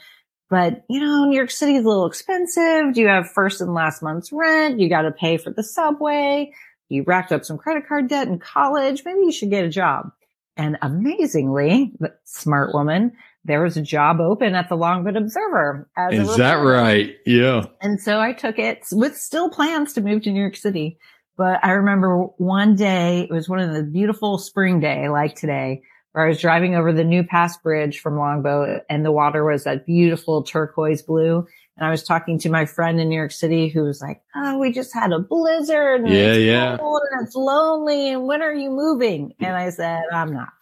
But 0.50 0.84
you 0.90 1.00
know, 1.00 1.24
New 1.24 1.36
York 1.36 1.50
City 1.50 1.76
is 1.76 1.84
a 1.84 1.88
little 1.88 2.06
expensive. 2.06 2.92
Do 2.92 3.00
you 3.00 3.08
have 3.08 3.30
first 3.30 3.62
and 3.62 3.72
last 3.72 4.02
month's 4.02 4.30
rent? 4.30 4.78
You 4.78 4.88
got 4.90 5.02
to 5.02 5.10
pay 5.10 5.38
for 5.38 5.50
the 5.50 5.62
subway. 5.62 6.52
You 6.90 7.04
racked 7.04 7.32
up 7.32 7.44
some 7.44 7.56
credit 7.56 7.88
card 7.88 8.08
debt 8.08 8.28
in 8.28 8.38
college. 8.38 9.02
Maybe 9.06 9.20
you 9.20 9.32
should 9.32 9.48
get 9.48 9.64
a 9.64 9.70
job. 9.70 10.12
And 10.56 10.76
amazingly, 10.82 11.92
smart 12.24 12.74
woman, 12.74 13.12
there 13.44 13.62
was 13.62 13.76
a 13.76 13.82
job 13.82 14.20
open 14.20 14.54
at 14.54 14.68
the 14.68 14.76
Longboat 14.76 15.16
Observer. 15.16 15.88
Is 16.10 16.36
that 16.36 16.56
right? 16.56 17.16
Yeah. 17.26 17.66
And 17.80 18.00
so 18.00 18.20
I 18.20 18.32
took 18.32 18.58
it 18.58 18.84
with 18.92 19.16
still 19.16 19.50
plans 19.50 19.94
to 19.94 20.00
move 20.00 20.22
to 20.22 20.30
New 20.30 20.40
York 20.40 20.56
City. 20.56 20.98
But 21.36 21.64
I 21.64 21.70
remember 21.72 22.24
one 22.36 22.76
day, 22.76 23.22
it 23.22 23.30
was 23.30 23.48
one 23.48 23.58
of 23.58 23.72
the 23.72 23.82
beautiful 23.82 24.36
spring 24.38 24.80
day 24.80 25.08
like 25.08 25.34
today, 25.34 25.82
where 26.12 26.26
I 26.26 26.28
was 26.28 26.40
driving 26.40 26.74
over 26.74 26.92
the 26.92 27.04
New 27.04 27.24
Pass 27.24 27.56
Bridge 27.56 28.00
from 28.00 28.18
Longboat 28.18 28.82
and 28.90 29.04
the 29.04 29.10
water 29.10 29.44
was 29.44 29.64
that 29.64 29.86
beautiful 29.86 30.42
turquoise 30.42 31.02
blue. 31.02 31.46
And 31.82 31.88
I 31.88 31.90
was 31.90 32.04
talking 32.04 32.38
to 32.38 32.48
my 32.48 32.64
friend 32.64 33.00
in 33.00 33.08
New 33.08 33.16
York 33.16 33.32
City 33.32 33.68
who 33.68 33.82
was 33.82 34.00
like, 34.00 34.22
Oh, 34.36 34.56
we 34.58 34.70
just 34.70 34.94
had 34.94 35.10
a 35.10 35.18
blizzard. 35.18 36.02
And 36.02 36.14
yeah, 36.14 36.34
yeah. 36.34 36.78
and 36.80 37.26
it's 37.26 37.34
lonely. 37.34 38.10
And 38.10 38.24
when 38.24 38.40
are 38.40 38.54
you 38.54 38.70
moving? 38.70 39.34
And 39.40 39.56
I 39.56 39.70
said, 39.70 40.04
I'm 40.12 40.32
not. 40.32 40.52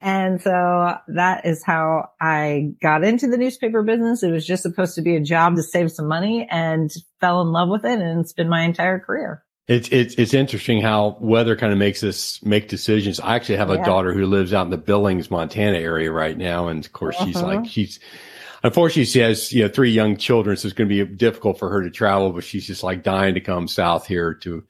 And 0.00 0.40
so 0.40 0.96
that 1.08 1.44
is 1.44 1.62
how 1.62 2.08
I 2.18 2.72
got 2.80 3.04
into 3.04 3.26
the 3.26 3.36
newspaper 3.36 3.82
business. 3.82 4.22
It 4.22 4.30
was 4.30 4.46
just 4.46 4.62
supposed 4.62 4.94
to 4.94 5.02
be 5.02 5.14
a 5.14 5.20
job 5.20 5.56
to 5.56 5.62
save 5.62 5.92
some 5.92 6.08
money 6.08 6.48
and 6.50 6.90
fell 7.20 7.42
in 7.42 7.48
love 7.48 7.68
with 7.68 7.84
it. 7.84 8.00
And 8.00 8.20
it's 8.20 8.32
been 8.32 8.48
my 8.48 8.62
entire 8.62 8.98
career. 8.98 9.44
It's 9.68 9.90
it's 9.90 10.14
it's 10.14 10.32
interesting 10.32 10.80
how 10.80 11.18
weather 11.20 11.54
kind 11.54 11.74
of 11.74 11.78
makes 11.78 12.02
us 12.02 12.42
make 12.42 12.68
decisions. 12.68 13.20
I 13.20 13.34
actually 13.36 13.58
have 13.58 13.68
a 13.68 13.74
yeah. 13.74 13.84
daughter 13.84 14.14
who 14.14 14.24
lives 14.24 14.54
out 14.54 14.64
in 14.64 14.70
the 14.70 14.78
Billings, 14.78 15.30
Montana 15.30 15.76
area 15.76 16.10
right 16.10 16.38
now, 16.38 16.68
and 16.68 16.82
of 16.82 16.94
course 16.94 17.16
uh-huh. 17.16 17.26
she's 17.26 17.42
like 17.42 17.66
she's 17.66 18.00
unfortunately 18.66 19.04
she 19.04 19.20
has 19.20 19.52
you 19.52 19.62
know 19.62 19.68
three 19.68 19.90
young 19.90 20.16
children, 20.16 20.56
so 20.56 20.66
it's 20.66 20.74
going 20.74 20.88
to 20.88 21.06
be 21.06 21.14
difficult 21.16 21.58
for 21.58 21.70
her 21.70 21.82
to 21.82 21.90
travel. 21.90 22.32
But 22.32 22.44
she's 22.44 22.66
just 22.66 22.82
like 22.82 23.02
dying 23.02 23.34
to 23.34 23.40
come 23.40 23.68
south 23.68 24.06
here 24.06 24.34
to 24.34 24.64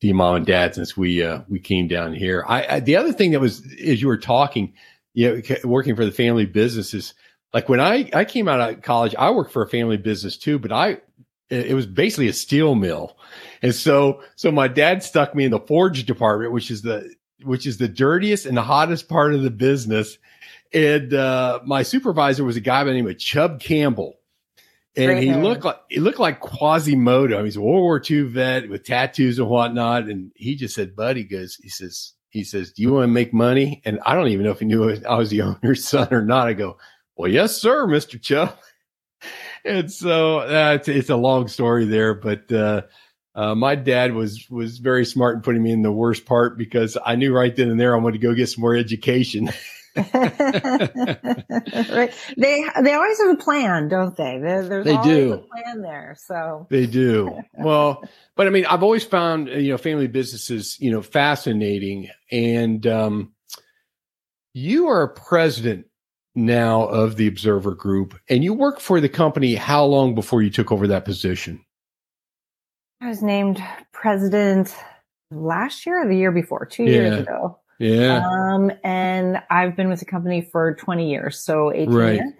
the 0.00 0.12
mom 0.12 0.36
and 0.36 0.46
dad 0.46 0.74
since 0.74 0.96
we 0.96 1.22
uh, 1.22 1.40
we 1.48 1.58
came 1.58 1.88
down 1.88 2.14
here. 2.14 2.44
I, 2.46 2.76
I, 2.76 2.80
the 2.80 2.96
other 2.96 3.12
thing 3.12 3.30
that 3.32 3.40
was 3.40 3.64
as 3.84 4.02
you 4.02 4.08
were 4.08 4.18
talking, 4.18 4.74
you 5.14 5.42
know, 5.48 5.56
working 5.64 5.96
for 5.96 6.04
the 6.04 6.12
family 6.12 6.46
businesses. 6.46 7.14
Like 7.54 7.68
when 7.68 7.80
I 7.80 8.10
I 8.12 8.24
came 8.24 8.48
out 8.48 8.60
of 8.60 8.82
college, 8.82 9.14
I 9.18 9.30
worked 9.30 9.52
for 9.52 9.62
a 9.62 9.68
family 9.68 9.96
business 9.96 10.36
too, 10.36 10.58
but 10.58 10.72
I 10.72 10.98
it 11.48 11.74
was 11.74 11.86
basically 11.86 12.28
a 12.28 12.32
steel 12.32 12.74
mill. 12.74 13.16
And 13.62 13.74
so, 13.74 14.22
so 14.34 14.50
my 14.50 14.68
dad 14.68 15.02
stuck 15.02 15.34
me 15.34 15.44
in 15.44 15.52
the 15.52 15.60
forge 15.60 16.04
department, 16.04 16.52
which 16.52 16.70
is 16.70 16.82
the, 16.82 17.14
which 17.44 17.66
is 17.66 17.78
the 17.78 17.88
dirtiest 17.88 18.46
and 18.46 18.56
the 18.56 18.62
hottest 18.62 19.08
part 19.08 19.34
of 19.34 19.42
the 19.42 19.50
business. 19.50 20.18
And, 20.72 21.12
uh, 21.14 21.60
my 21.64 21.82
supervisor 21.82 22.44
was 22.44 22.56
a 22.56 22.60
guy 22.60 22.82
by 22.82 22.90
the 22.90 22.94
name 22.94 23.08
of 23.08 23.18
Chub 23.18 23.60
Campbell. 23.60 24.14
And 24.96 25.06
Great 25.06 25.22
he 25.24 25.28
hair. 25.28 25.42
looked 25.42 25.64
like, 25.64 25.80
he 25.90 26.00
looked 26.00 26.18
like 26.18 26.40
Quasimodo. 26.40 27.44
He's 27.44 27.56
a 27.56 27.60
World 27.60 27.82
War 27.82 28.02
II 28.08 28.22
vet 28.22 28.68
with 28.68 28.84
tattoos 28.84 29.38
and 29.38 29.48
whatnot. 29.48 30.04
And 30.04 30.32
he 30.34 30.56
just 30.56 30.74
said, 30.74 30.96
buddy 30.96 31.22
goes, 31.24 31.56
he 31.56 31.68
says, 31.68 32.14
he 32.30 32.44
says, 32.44 32.72
do 32.72 32.82
you 32.82 32.92
want 32.92 33.04
to 33.04 33.08
make 33.08 33.34
money? 33.34 33.82
And 33.84 34.00
I 34.06 34.14
don't 34.14 34.28
even 34.28 34.44
know 34.44 34.52
if 34.52 34.60
he 34.60 34.64
knew 34.64 34.90
I 35.06 35.16
was 35.16 35.30
the 35.30 35.42
owner's 35.62 35.84
son 35.84 36.08
or 36.12 36.22
not. 36.22 36.48
I 36.48 36.54
go, 36.54 36.78
well, 37.16 37.30
yes, 37.30 37.56
sir, 37.56 37.86
Mr. 37.86 38.20
Chubb 38.20 38.56
and 39.64 39.90
so 39.92 40.40
uh, 40.40 40.74
it's, 40.74 40.88
it's, 40.88 41.10
a 41.10 41.16
long 41.16 41.48
story 41.48 41.84
there, 41.84 42.14
but 42.14 42.50
uh, 42.52 42.82
uh, 43.34 43.54
my 43.54 43.74
dad 43.74 44.14
was 44.14 44.48
was 44.50 44.78
very 44.78 45.04
smart 45.04 45.36
in 45.36 45.42
putting 45.42 45.62
me 45.62 45.72
in 45.72 45.82
the 45.82 45.92
worst 45.92 46.26
part 46.26 46.56
because 46.56 46.96
I 47.04 47.16
knew 47.16 47.34
right 47.34 47.54
then 47.54 47.70
and 47.70 47.78
there 47.78 47.94
I 47.94 47.98
wanted 47.98 48.20
to 48.20 48.26
go 48.26 48.34
get 48.34 48.48
some 48.48 48.62
more 48.62 48.76
education. 48.76 49.50
right. 49.96 52.14
They 52.36 52.64
they 52.82 52.94
always 52.94 53.20
have 53.20 53.30
a 53.30 53.36
plan, 53.36 53.88
don't 53.88 54.16
they? 54.16 54.38
There, 54.38 54.68
there's 54.68 54.84
they 54.84 55.00
do. 55.02 55.32
a 55.32 55.38
plan 55.38 55.82
there. 55.82 56.16
So 56.18 56.66
they 56.70 56.86
do. 56.86 57.40
Well, 57.58 58.04
but 58.34 58.46
I 58.46 58.50
mean, 58.50 58.66
I've 58.66 58.82
always 58.82 59.04
found 59.04 59.48
you 59.48 59.70
know 59.70 59.78
family 59.78 60.06
businesses 60.06 60.78
you 60.80 60.90
know 60.90 61.02
fascinating, 61.02 62.08
and 62.30 62.86
um, 62.86 63.32
you 64.52 64.88
are 64.88 65.02
a 65.02 65.08
president 65.08 65.86
now 66.34 66.84
of 66.84 67.16
the 67.16 67.26
Observer 67.26 67.74
Group, 67.74 68.18
and 68.28 68.44
you 68.44 68.52
worked 68.52 68.82
for 68.82 69.00
the 69.00 69.08
company 69.08 69.54
how 69.54 69.84
long 69.84 70.14
before 70.14 70.42
you 70.42 70.50
took 70.50 70.70
over 70.70 70.86
that 70.88 71.04
position? 71.04 71.64
I 73.00 73.08
was 73.08 73.22
named 73.22 73.62
president 73.92 74.74
last 75.30 75.86
year 75.86 76.02
or 76.02 76.08
the 76.08 76.16
year 76.16 76.32
before, 76.32 76.66
two 76.66 76.84
yeah. 76.84 76.90
years 76.90 77.20
ago. 77.20 77.58
Yeah. 77.78 78.26
Um, 78.26 78.72
and 78.82 79.42
I've 79.50 79.76
been 79.76 79.88
with 79.88 80.00
the 80.00 80.06
company 80.06 80.42
for 80.42 80.74
20 80.74 81.10
years, 81.10 81.40
so 81.40 81.72
18 81.72 81.94
right. 81.94 82.14
years. 82.14 82.32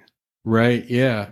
Right. 0.44 0.84
Yeah. 0.88 1.30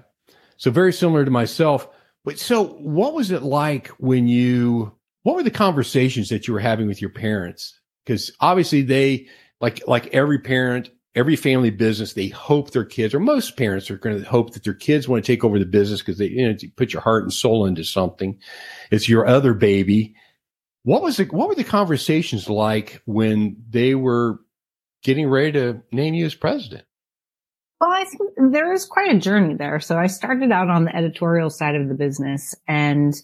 So 0.56 0.70
very 0.70 0.92
similar 0.92 1.24
to 1.24 1.30
myself. 1.30 1.88
But 2.24 2.38
so 2.38 2.64
what 2.64 3.14
was 3.14 3.30
it 3.30 3.42
like 3.42 3.88
when 3.98 4.28
you, 4.28 4.92
what 5.22 5.36
were 5.36 5.42
the 5.42 5.50
conversations 5.50 6.28
that 6.28 6.46
you 6.46 6.54
were 6.54 6.60
having 6.60 6.86
with 6.86 7.00
your 7.00 7.10
parents? 7.10 7.78
Because 8.04 8.30
obviously 8.40 8.82
they, 8.82 9.28
like, 9.60 9.86
like 9.86 10.08
every 10.08 10.38
parent 10.38 10.90
every 11.14 11.36
family 11.36 11.70
business, 11.70 12.12
they 12.12 12.28
hope 12.28 12.70
their 12.70 12.84
kids, 12.84 13.14
or 13.14 13.20
most 13.20 13.56
parents 13.56 13.90
are 13.90 13.96
going 13.96 14.20
to 14.20 14.28
hope 14.28 14.52
that 14.52 14.64
their 14.64 14.74
kids 14.74 15.08
want 15.08 15.24
to 15.24 15.32
take 15.32 15.44
over 15.44 15.58
the 15.58 15.64
business 15.64 16.00
because 16.00 16.18
they 16.18 16.26
you 16.26 16.48
know, 16.48 16.56
put 16.76 16.92
your 16.92 17.02
heart 17.02 17.22
and 17.22 17.32
soul 17.32 17.66
into 17.66 17.84
something. 17.84 18.38
It's 18.90 19.08
your 19.08 19.26
other 19.26 19.54
baby. 19.54 20.14
What 20.84 21.02
was 21.02 21.18
it? 21.18 21.32
What 21.32 21.48
were 21.48 21.54
the 21.54 21.64
conversations 21.64 22.48
like 22.48 23.02
when 23.06 23.56
they 23.68 23.94
were 23.94 24.38
getting 25.02 25.28
ready 25.28 25.52
to 25.52 25.82
name 25.90 26.14
you 26.14 26.26
as 26.26 26.34
president? 26.34 26.84
Well, 27.80 27.90
I 27.90 28.04
think 28.04 28.52
there 28.52 28.72
is 28.72 28.86
quite 28.86 29.14
a 29.14 29.18
journey 29.18 29.54
there. 29.54 29.80
So 29.80 29.98
I 29.98 30.06
started 30.06 30.52
out 30.52 30.68
on 30.68 30.84
the 30.84 30.94
editorial 30.94 31.50
side 31.50 31.74
of 31.74 31.88
the 31.88 31.94
business 31.94 32.54
and 32.68 33.14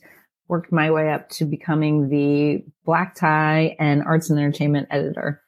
worked 0.49 0.73
my 0.73 0.91
way 0.91 1.13
up 1.13 1.29
to 1.31 1.45
becoming 1.45 2.09
the 2.09 2.65
black 2.85 3.15
tie 3.15 3.77
and 3.79 4.03
arts 4.03 4.31
and 4.31 4.39
entertainment 4.39 4.89
editor. 4.91 5.43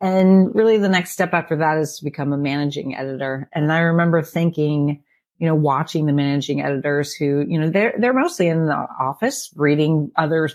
And 0.00 0.54
really 0.54 0.78
the 0.78 0.88
next 0.88 1.12
step 1.12 1.32
after 1.32 1.56
that 1.56 1.78
is 1.78 1.98
to 1.98 2.04
become 2.04 2.32
a 2.32 2.38
managing 2.38 2.94
editor. 2.94 3.48
And 3.52 3.72
I 3.72 3.80
remember 3.80 4.22
thinking, 4.22 5.02
you 5.38 5.46
know, 5.46 5.54
watching 5.54 6.06
the 6.06 6.12
managing 6.12 6.60
editors 6.60 7.14
who, 7.14 7.44
you 7.46 7.60
know, 7.60 7.70
they're, 7.70 7.94
they're 7.98 8.12
mostly 8.12 8.48
in 8.48 8.66
the 8.66 8.86
office 9.00 9.52
reading 9.56 10.10
other 10.16 10.48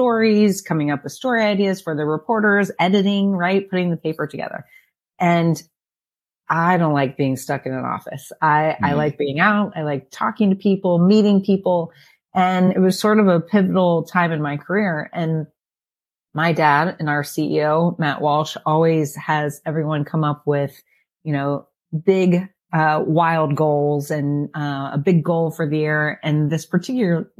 stories, 0.00 0.62
coming 0.62 0.90
up 0.90 1.04
with 1.04 1.12
story 1.12 1.44
ideas 1.44 1.82
for 1.82 1.94
the 1.94 2.06
reporters, 2.06 2.70
editing, 2.78 3.32
right? 3.32 3.68
Putting 3.68 3.90
the 3.90 3.98
paper 3.98 4.26
together. 4.26 4.64
And 5.18 5.62
I 6.48 6.78
don't 6.78 6.94
like 6.94 7.18
being 7.18 7.36
stuck 7.36 7.66
in 7.66 7.74
an 7.74 7.84
office. 7.84 8.32
I, 8.40 8.76
mm-hmm. 8.76 8.84
I 8.86 8.92
like 8.94 9.18
being 9.18 9.40
out. 9.40 9.74
I 9.76 9.82
like 9.82 10.10
talking 10.10 10.48
to 10.48 10.56
people, 10.56 11.06
meeting 11.06 11.44
people. 11.44 11.92
And 12.34 12.72
it 12.72 12.78
was 12.78 12.98
sort 12.98 13.20
of 13.20 13.28
a 13.28 13.40
pivotal 13.40 14.04
time 14.04 14.32
in 14.32 14.40
my 14.40 14.56
career. 14.56 15.10
And 15.12 15.46
my 16.32 16.54
dad 16.54 16.96
and 16.98 17.10
our 17.10 17.22
CEO, 17.22 17.98
Matt 17.98 18.22
Walsh, 18.22 18.56
always 18.64 19.14
has 19.16 19.60
everyone 19.66 20.06
come 20.06 20.24
up 20.24 20.46
with, 20.46 20.82
you 21.24 21.34
know, 21.34 21.68
big, 22.06 22.48
uh, 22.72 23.04
wild 23.06 23.54
goals 23.54 24.10
and, 24.10 24.48
uh, 24.56 24.92
a 24.94 24.98
big 25.04 25.22
goal 25.22 25.50
for 25.50 25.68
the 25.68 25.76
year. 25.76 26.18
And 26.22 26.50
this 26.50 26.64
particular, 26.64 27.30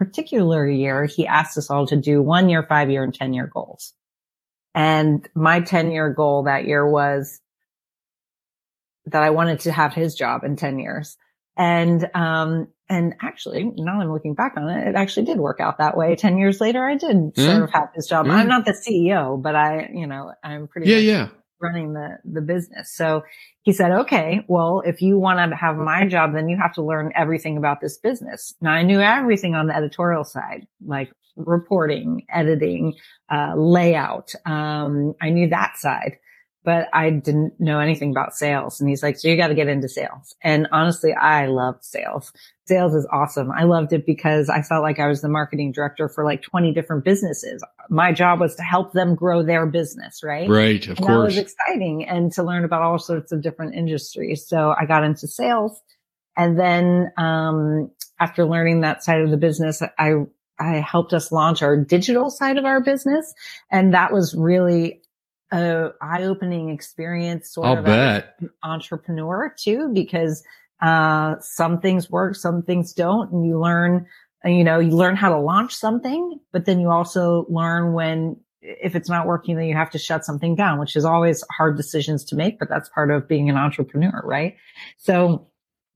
particular 0.00 0.66
year, 0.66 1.04
he 1.04 1.26
asked 1.26 1.58
us 1.58 1.68
all 1.68 1.86
to 1.86 1.94
do 1.94 2.22
one 2.22 2.48
year, 2.48 2.62
five 2.66 2.90
year 2.90 3.04
and 3.04 3.14
10 3.14 3.34
year 3.34 3.50
goals. 3.52 3.92
And 4.74 5.28
my 5.34 5.60
10 5.60 5.90
year 5.90 6.08
goal 6.08 6.44
that 6.44 6.64
year 6.64 6.88
was 6.88 7.38
that 9.04 9.22
I 9.22 9.28
wanted 9.28 9.60
to 9.60 9.72
have 9.72 9.92
his 9.92 10.14
job 10.14 10.42
in 10.42 10.56
10 10.56 10.78
years. 10.78 11.18
And, 11.54 12.08
um, 12.14 12.68
and 12.88 13.14
actually, 13.20 13.64
now 13.76 14.00
I'm 14.00 14.10
looking 14.10 14.32
back 14.32 14.54
on 14.56 14.70
it, 14.70 14.88
it 14.88 14.94
actually 14.94 15.26
did 15.26 15.38
work 15.38 15.60
out 15.60 15.76
that 15.76 15.98
way. 15.98 16.16
10 16.16 16.38
years 16.38 16.62
later, 16.62 16.82
I 16.82 16.96
did 16.96 17.16
mm. 17.16 17.36
sort 17.36 17.62
of 17.62 17.70
have 17.70 17.90
this 17.94 18.06
job. 18.08 18.24
Mm. 18.24 18.30
I'm 18.30 18.48
not 18.48 18.64
the 18.64 18.72
CEO, 18.72 19.40
but 19.40 19.54
I, 19.54 19.90
you 19.92 20.06
know, 20.06 20.32
I'm 20.42 20.66
pretty 20.66 20.90
yeah, 20.90 20.96
yeah. 20.96 21.28
Running 21.60 21.92
the, 21.92 22.18
the 22.24 22.40
business. 22.40 22.94
So 22.94 23.22
he 23.62 23.72
said, 23.72 23.92
okay, 23.92 24.44
well, 24.48 24.82
if 24.86 25.02
you 25.02 25.18
want 25.18 25.38
to 25.50 25.56
have 25.56 25.76
my 25.76 26.06
job, 26.06 26.32
then 26.32 26.48
you 26.48 26.56
have 26.56 26.72
to 26.74 26.82
learn 26.82 27.12
everything 27.14 27.56
about 27.56 27.80
this 27.80 27.98
business. 27.98 28.54
Now 28.60 28.72
I 28.72 28.82
knew 28.82 29.00
everything 29.00 29.54
on 29.54 29.66
the 29.66 29.76
editorial 29.76 30.24
side, 30.24 30.66
like 30.84 31.10
reporting, 31.36 32.26
editing, 32.30 32.94
uh, 33.30 33.54
layout. 33.56 34.32
Um, 34.46 35.14
I 35.20 35.30
knew 35.30 35.48
that 35.48 35.76
side 35.76 36.18
but 36.62 36.88
I 36.92 37.10
didn't 37.10 37.58
know 37.58 37.80
anything 37.80 38.10
about 38.10 38.34
sales. 38.34 38.80
And 38.80 38.88
he's 38.88 39.02
like, 39.02 39.18
so 39.18 39.28
you 39.28 39.36
got 39.36 39.48
to 39.48 39.54
get 39.54 39.68
into 39.68 39.88
sales. 39.88 40.34
And 40.42 40.68
honestly, 40.72 41.12
I 41.12 41.46
loved 41.46 41.84
sales. 41.84 42.32
Sales 42.66 42.94
is 42.94 43.06
awesome. 43.10 43.50
I 43.50 43.64
loved 43.64 43.92
it 43.92 44.04
because 44.04 44.50
I 44.50 44.62
felt 44.62 44.82
like 44.82 44.98
I 44.98 45.08
was 45.08 45.22
the 45.22 45.28
marketing 45.28 45.72
director 45.72 46.08
for 46.08 46.24
like 46.24 46.42
20 46.42 46.72
different 46.72 47.04
businesses. 47.04 47.64
My 47.88 48.12
job 48.12 48.40
was 48.40 48.54
to 48.56 48.62
help 48.62 48.92
them 48.92 49.14
grow 49.14 49.42
their 49.42 49.66
business, 49.66 50.22
right? 50.22 50.48
Right. 50.48 50.82
Of 50.86 50.98
and 50.98 51.06
course. 51.06 51.08
That 51.08 51.18
was 51.18 51.38
exciting 51.38 52.06
and 52.06 52.30
to 52.32 52.42
learn 52.42 52.64
about 52.64 52.82
all 52.82 52.98
sorts 52.98 53.32
of 53.32 53.42
different 53.42 53.74
industries. 53.74 54.46
So 54.46 54.74
I 54.78 54.84
got 54.84 55.02
into 55.02 55.26
sales. 55.26 55.80
And 56.36 56.58
then, 56.58 57.10
um, 57.16 57.90
after 58.20 58.44
learning 58.44 58.82
that 58.82 59.02
side 59.02 59.22
of 59.22 59.30
the 59.30 59.36
business, 59.38 59.82
I, 59.98 60.12
I 60.58 60.74
helped 60.74 61.14
us 61.14 61.32
launch 61.32 61.62
our 61.62 61.76
digital 61.76 62.30
side 62.30 62.58
of 62.58 62.66
our 62.66 62.80
business. 62.80 63.32
And 63.70 63.94
that 63.94 64.12
was 64.12 64.34
really 64.34 64.99
a 65.52 65.90
eye-opening 66.00 66.70
experience 66.70 67.52
sort 67.52 67.66
I'll 67.66 67.78
of 67.78 67.84
bet. 67.84 68.38
entrepreneur 68.62 69.54
too 69.58 69.90
because 69.92 70.42
uh, 70.80 71.36
some 71.40 71.80
things 71.80 72.10
work 72.10 72.36
some 72.36 72.62
things 72.62 72.92
don't 72.92 73.32
and 73.32 73.44
you 73.44 73.60
learn 73.60 74.06
you 74.44 74.64
know 74.64 74.78
you 74.78 74.92
learn 74.92 75.16
how 75.16 75.28
to 75.28 75.38
launch 75.38 75.74
something 75.74 76.38
but 76.52 76.64
then 76.64 76.80
you 76.80 76.90
also 76.90 77.46
learn 77.48 77.92
when 77.92 78.36
if 78.62 78.94
it's 78.94 79.08
not 79.08 79.26
working, 79.26 79.56
then 79.56 79.66
you 79.66 79.74
have 79.74 79.90
to 79.90 79.98
shut 79.98 80.24
something 80.24 80.54
down, 80.54 80.78
which 80.78 80.96
is 80.96 81.04
always 81.04 81.42
hard 81.50 81.76
decisions 81.76 82.24
to 82.26 82.36
make, 82.36 82.58
but 82.58 82.68
that's 82.68 82.88
part 82.90 83.10
of 83.10 83.26
being 83.26 83.48
an 83.48 83.56
entrepreneur, 83.56 84.20
right? 84.24 84.56
So 84.98 85.48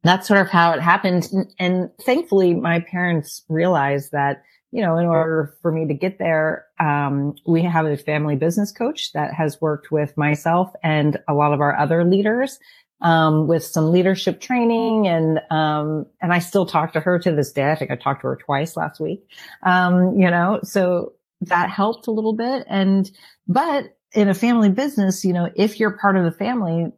that's 0.02 0.26
sort 0.26 0.40
of 0.40 0.48
how 0.48 0.72
it 0.72 0.80
happened. 0.80 1.28
And 1.58 1.90
thankfully, 2.02 2.54
my 2.54 2.80
parents 2.80 3.42
realized 3.48 4.12
that, 4.12 4.42
you 4.74 4.80
know, 4.80 4.98
in 4.98 5.06
order 5.06 5.54
for 5.62 5.70
me 5.70 5.86
to 5.86 5.94
get 5.94 6.18
there, 6.18 6.66
um, 6.80 7.36
we 7.46 7.62
have 7.62 7.86
a 7.86 7.96
family 7.96 8.34
business 8.34 8.72
coach 8.72 9.12
that 9.12 9.32
has 9.32 9.60
worked 9.60 9.92
with 9.92 10.16
myself 10.16 10.72
and 10.82 11.16
a 11.28 11.32
lot 11.32 11.52
of 11.52 11.60
our 11.60 11.78
other 11.78 12.04
leaders 12.04 12.58
um, 13.00 13.46
with 13.46 13.64
some 13.64 13.92
leadership 13.92 14.40
training 14.40 15.06
and 15.06 15.38
um, 15.52 16.06
and 16.20 16.32
I 16.32 16.40
still 16.40 16.66
talk 16.66 16.94
to 16.94 17.00
her 17.00 17.20
to 17.20 17.30
this 17.30 17.52
day. 17.52 17.70
I 17.70 17.76
think 17.76 17.92
I 17.92 17.94
talked 17.94 18.22
to 18.22 18.26
her 18.26 18.36
twice 18.36 18.76
last 18.76 18.98
week. 18.98 19.24
Um, 19.62 20.18
you 20.18 20.28
know, 20.28 20.58
so 20.64 21.12
that 21.42 21.70
helped 21.70 22.08
a 22.08 22.10
little 22.10 22.34
bit. 22.34 22.66
And 22.68 23.08
but 23.46 23.96
in 24.12 24.28
a 24.28 24.34
family 24.34 24.70
business, 24.70 25.24
you 25.24 25.34
know, 25.34 25.48
if 25.54 25.78
you're 25.78 25.96
part 25.98 26.16
of 26.16 26.24
the 26.24 26.32
family, 26.32 26.90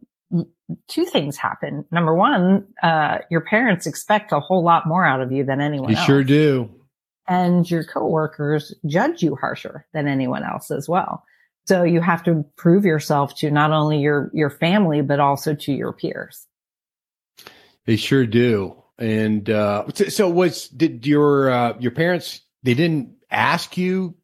two 0.89 1.05
things 1.05 1.37
happen. 1.37 1.85
Number 1.91 2.15
one, 2.15 2.69
uh, 2.83 3.19
your 3.31 3.43
parents 3.43 3.87
expect 3.87 4.33
a 4.33 4.41
whole 4.41 4.65
lot 4.65 4.87
more 4.87 5.05
out 5.05 5.21
of 5.21 5.31
you 5.31 5.45
than 5.45 5.61
anyone 5.61 5.91
you 5.91 5.97
else. 5.97 6.07
sure 6.07 6.25
do. 6.25 6.71
And 7.29 7.69
your 7.69 7.85
coworkers 7.85 8.75
judge 8.87 9.23
you 9.23 9.35
harsher 9.35 9.87
than 9.93 10.07
anyone 10.07 10.45
else 10.45 10.71
as 10.71 10.89
well. 10.89 11.25
So 11.67 11.83
you 11.83 12.01
have 12.01 12.23
to 12.25 12.45
prove 12.57 12.85
yourself 12.85 13.35
to 13.37 13.51
not 13.51 13.73
only 13.73 13.99
your, 13.99 14.31
your 14.33 14.51
family, 14.51 15.03
but 15.03 15.19
also 15.19 15.55
to 15.55 15.73
your 15.73 15.93
peers. 15.93 16.47
They 17.87 17.97
sure 17.97 18.27
do. 18.27 18.77
And, 18.99 19.51
uh, 19.51 19.89
so 19.93 20.31
was, 20.31 20.69
did 20.69 21.07
your, 21.07 21.51
uh, 21.51 21.77
your 21.81 21.91
parents, 21.91 22.41
they 22.63 22.75
didn't 22.75 23.17
ask 23.31 23.77
you 23.77 24.15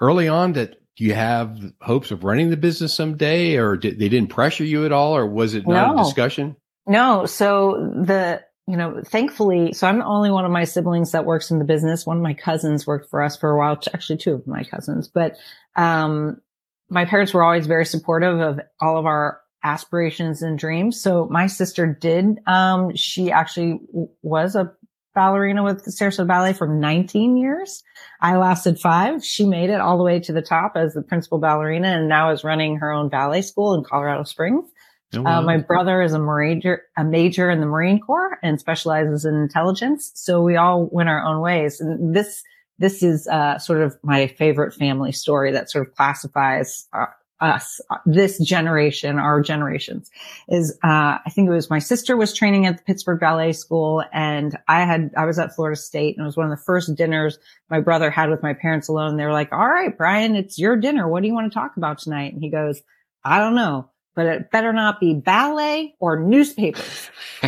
early 0.00 0.28
on 0.28 0.54
that 0.54 0.76
you 0.96 1.12
have 1.12 1.58
hopes 1.82 2.10
of 2.10 2.24
running 2.24 2.48
the 2.48 2.56
business 2.56 2.94
someday 2.94 3.56
or 3.56 3.76
did, 3.76 3.98
they 3.98 4.08
didn't 4.08 4.30
pressure 4.30 4.64
you 4.64 4.86
at 4.86 4.92
all 4.92 5.14
or 5.14 5.26
was 5.26 5.52
it 5.54 5.66
not 5.66 5.94
no. 5.94 6.00
a 6.00 6.04
discussion? 6.04 6.56
No. 6.86 7.26
So 7.26 7.92
the, 7.94 8.42
you 8.66 8.76
know, 8.76 9.00
thankfully, 9.04 9.72
so 9.72 9.86
I'm 9.86 9.98
the 9.98 10.04
only 10.04 10.30
one 10.30 10.44
of 10.44 10.50
my 10.50 10.64
siblings 10.64 11.12
that 11.12 11.24
works 11.24 11.50
in 11.50 11.58
the 11.58 11.64
business. 11.64 12.04
One 12.04 12.16
of 12.16 12.22
my 12.22 12.34
cousins 12.34 12.86
worked 12.86 13.10
for 13.10 13.22
us 13.22 13.36
for 13.36 13.50
a 13.50 13.58
while, 13.58 13.78
actually 13.94 14.18
two 14.18 14.34
of 14.34 14.46
my 14.46 14.64
cousins, 14.64 15.08
but, 15.08 15.36
um, 15.76 16.40
my 16.88 17.04
parents 17.04 17.34
were 17.34 17.42
always 17.42 17.66
very 17.66 17.84
supportive 17.84 18.40
of 18.40 18.60
all 18.80 18.96
of 18.98 19.06
our 19.06 19.40
aspirations 19.64 20.42
and 20.42 20.58
dreams. 20.58 21.00
So 21.00 21.26
my 21.30 21.46
sister 21.48 21.86
did, 22.00 22.38
um, 22.46 22.94
she 22.94 23.32
actually 23.32 23.80
w- 23.88 24.08
was 24.22 24.54
a 24.54 24.72
ballerina 25.14 25.64
with 25.64 25.84
the 25.84 25.90
Sarasota 25.90 26.26
Ballet 26.26 26.52
for 26.52 26.68
19 26.68 27.36
years. 27.36 27.82
I 28.20 28.36
lasted 28.36 28.78
five. 28.78 29.24
She 29.24 29.46
made 29.46 29.70
it 29.70 29.80
all 29.80 29.96
the 29.98 30.04
way 30.04 30.20
to 30.20 30.32
the 30.32 30.42
top 30.42 30.72
as 30.76 30.94
the 30.94 31.02
principal 31.02 31.38
ballerina 31.38 31.88
and 31.88 32.08
now 32.08 32.30
is 32.30 32.44
running 32.44 32.76
her 32.76 32.92
own 32.92 33.08
ballet 33.08 33.42
school 33.42 33.74
in 33.74 33.82
Colorado 33.82 34.24
Springs. 34.24 34.70
Oh, 35.14 35.20
uh, 35.20 35.22
wow. 35.22 35.38
uh, 35.38 35.42
my 35.42 35.56
brother 35.58 36.02
is 36.02 36.12
a 36.12 36.18
major, 36.18 36.82
a 36.96 37.04
major 37.04 37.50
in 37.50 37.60
the 37.60 37.66
Marine 37.66 38.00
Corps 38.00 38.38
and 38.42 38.58
specializes 38.58 39.24
in 39.24 39.34
intelligence. 39.34 40.10
So 40.14 40.42
we 40.42 40.56
all 40.56 40.88
went 40.90 41.08
our 41.08 41.22
own 41.22 41.40
ways. 41.40 41.80
And 41.80 42.14
this, 42.14 42.42
this 42.78 43.02
is 43.02 43.28
uh, 43.28 43.58
sort 43.58 43.82
of 43.82 43.96
my 44.02 44.26
favorite 44.26 44.74
family 44.74 45.12
story 45.12 45.52
that 45.52 45.70
sort 45.70 45.86
of 45.86 45.94
classifies 45.94 46.86
uh, 46.92 47.06
us, 47.40 47.80
this 48.06 48.38
generation, 48.38 49.18
our 49.18 49.40
generations 49.42 50.10
is, 50.48 50.72
uh, 50.82 51.18
I 51.24 51.30
think 51.30 51.48
it 51.48 51.52
was 51.52 51.68
my 51.68 51.78
sister 51.78 52.16
was 52.16 52.32
training 52.32 52.66
at 52.66 52.78
the 52.78 52.84
Pittsburgh 52.84 53.20
Ballet 53.20 53.52
School 53.52 54.02
and 54.12 54.56
I 54.68 54.84
had, 54.84 55.10
I 55.16 55.26
was 55.26 55.38
at 55.38 55.54
Florida 55.54 55.76
State 55.76 56.16
and 56.16 56.24
it 56.24 56.26
was 56.26 56.36
one 56.36 56.50
of 56.50 56.58
the 56.58 56.64
first 56.64 56.94
dinners 56.94 57.38
my 57.68 57.80
brother 57.80 58.10
had 58.10 58.30
with 58.30 58.42
my 58.42 58.54
parents 58.54 58.88
alone. 58.88 59.16
They 59.16 59.24
were 59.24 59.32
like, 59.32 59.52
all 59.52 59.68
right, 59.68 59.96
Brian, 59.96 60.34
it's 60.34 60.58
your 60.58 60.76
dinner. 60.76 61.08
What 61.08 61.22
do 61.22 61.28
you 61.28 61.34
want 61.34 61.52
to 61.52 61.54
talk 61.54 61.76
about 61.76 61.98
tonight? 61.98 62.32
And 62.32 62.42
he 62.42 62.50
goes, 62.50 62.80
I 63.22 63.38
don't 63.38 63.54
know, 63.54 63.90
but 64.16 64.26
it 64.26 64.50
better 64.50 64.72
not 64.72 64.98
be 64.98 65.14
ballet 65.14 65.94
or 66.00 66.18
newspapers. 66.18 67.10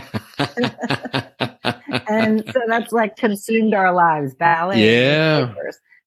and 2.08 2.44
so 2.46 2.60
that's 2.68 2.92
like 2.92 3.16
consumed 3.16 3.74
our 3.74 3.92
lives, 3.92 4.34
ballet. 4.34 4.84
Yeah. 4.84 5.52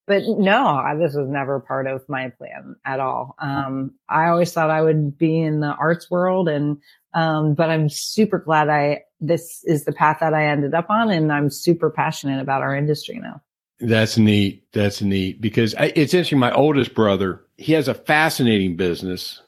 But 0.05 0.23
no, 0.27 0.83
this 0.99 1.15
was 1.15 1.27
never 1.27 1.59
part 1.59 1.87
of 1.87 2.07
my 2.07 2.29
plan 2.29 2.75
at 2.85 2.99
all. 2.99 3.35
Um, 3.39 3.95
I 4.07 4.27
always 4.27 4.53
thought 4.53 4.69
I 4.69 4.81
would 4.81 5.17
be 5.17 5.41
in 5.41 5.61
the 5.61 5.73
arts 5.73 6.11
world 6.11 6.47
and, 6.47 6.77
um, 7.13 7.55
but 7.55 7.69
I'm 7.69 7.89
super 7.89 8.37
glad 8.37 8.69
I, 8.69 9.01
this 9.19 9.63
is 9.65 9.85
the 9.85 9.93
path 9.93 10.17
that 10.19 10.33
I 10.33 10.45
ended 10.45 10.75
up 10.75 10.89
on 10.89 11.09
and 11.09 11.31
I'm 11.31 11.49
super 11.49 11.89
passionate 11.89 12.39
about 12.39 12.61
our 12.61 12.75
industry 12.75 13.19
now. 13.19 13.41
That's 13.79 14.17
neat. 14.17 14.63
That's 14.73 15.01
neat 15.01 15.41
because 15.41 15.73
I, 15.75 15.85
it's 15.95 16.13
interesting. 16.13 16.37
My 16.37 16.51
oldest 16.51 16.93
brother, 16.93 17.43
he 17.57 17.73
has 17.73 17.87
a 17.87 17.95
fascinating 17.95 18.75
business. 18.75 19.41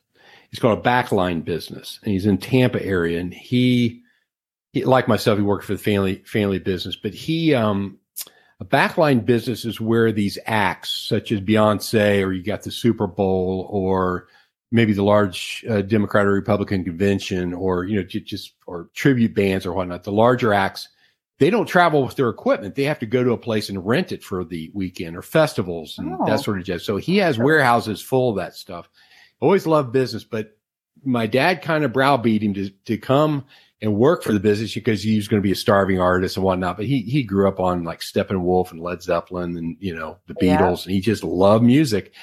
It's 0.53 0.61
called 0.61 0.79
a 0.79 0.81
backline 0.89 1.43
business 1.43 1.99
and 2.03 2.13
he's 2.13 2.27
in 2.27 2.37
Tampa 2.37 2.81
area 2.85 3.19
and 3.19 3.33
he, 3.33 4.03
he, 4.71 4.85
like 4.85 5.07
myself, 5.07 5.37
he 5.37 5.43
worked 5.43 5.65
for 5.65 5.73
the 5.73 5.79
family 5.79 6.21
family 6.25 6.59
business, 6.59 6.95
but 6.95 7.13
he 7.13 7.55
um, 7.55 7.97
a 8.63 8.65
backline 8.65 9.25
business 9.25 9.65
is 9.65 9.81
where 9.81 10.11
these 10.11 10.39
acts, 10.45 10.89
such 10.91 11.33
as 11.33 11.41
Beyonce, 11.41 12.25
or 12.25 12.31
you 12.31 12.43
got 12.43 12.61
the 12.61 12.71
Super 12.71 13.07
Bowl, 13.07 13.67
or 13.69 14.27
maybe 14.71 14.93
the 14.93 15.03
large 15.03 15.65
uh, 15.69 15.81
Democrat 15.81 16.25
or 16.25 16.31
Republican 16.31 16.85
convention, 16.85 17.53
or 17.53 17.83
you 17.83 17.97
know 17.97 18.03
just 18.03 18.53
or 18.65 18.89
tribute 18.93 19.35
bands 19.35 19.65
or 19.65 19.73
whatnot. 19.73 20.03
The 20.05 20.13
larger 20.13 20.53
acts, 20.53 20.87
they 21.39 21.49
don't 21.49 21.65
travel 21.65 22.03
with 22.03 22.15
their 22.15 22.29
equipment; 22.29 22.75
they 22.75 22.83
have 22.83 22.99
to 22.99 23.05
go 23.05 23.21
to 23.21 23.31
a 23.31 23.37
place 23.37 23.67
and 23.67 23.85
rent 23.85 24.13
it 24.13 24.23
for 24.23 24.45
the 24.45 24.71
weekend 24.73 25.17
or 25.17 25.21
festivals 25.21 25.97
and 25.97 26.15
oh. 26.19 26.25
that 26.25 26.39
sort 26.39 26.57
of 26.57 26.63
jazz. 26.63 26.85
So 26.85 26.95
he 26.95 27.17
has 27.17 27.37
warehouses 27.37 28.01
full 28.01 28.29
of 28.29 28.37
that 28.37 28.55
stuff. 28.55 28.87
Always 29.43 29.67
loved 29.67 29.91
business, 29.91 30.23
but 30.23 30.58
my 31.03 31.27
dad 31.27 31.62
kind 31.62 31.84
of 31.84 31.91
browbeat 31.91 32.43
him 32.43 32.53
to 32.53 32.69
to 32.86 32.97
come 32.97 33.45
and 33.82 33.95
work 33.95 34.23
for 34.23 34.32
the 34.32 34.39
business 34.39 34.73
because 34.73 35.03
he 35.03 35.17
was 35.17 35.27
going 35.27 35.41
to 35.41 35.45
be 35.45 35.51
a 35.51 35.56
starving 35.56 35.99
artist 35.99 36.38
and 36.38 36.45
whatnot. 36.45 36.77
But 36.77 36.86
he 36.86 37.01
he 37.01 37.23
grew 37.23 37.49
up 37.49 37.60
on 37.60 37.84
like 37.84 37.99
Steppenwolf 37.99 38.71
and 38.71 38.82
Led 38.82 39.03
Zeppelin 39.03 39.58
and 39.58 39.75
you 39.79 39.93
know 39.93 40.17
the 40.27 40.36
Beatles, 40.36 40.77
yeah. 40.77 40.84
and 40.86 40.91
he 40.93 41.01
just 41.01 41.23
loved 41.23 41.63
music. 41.63 42.13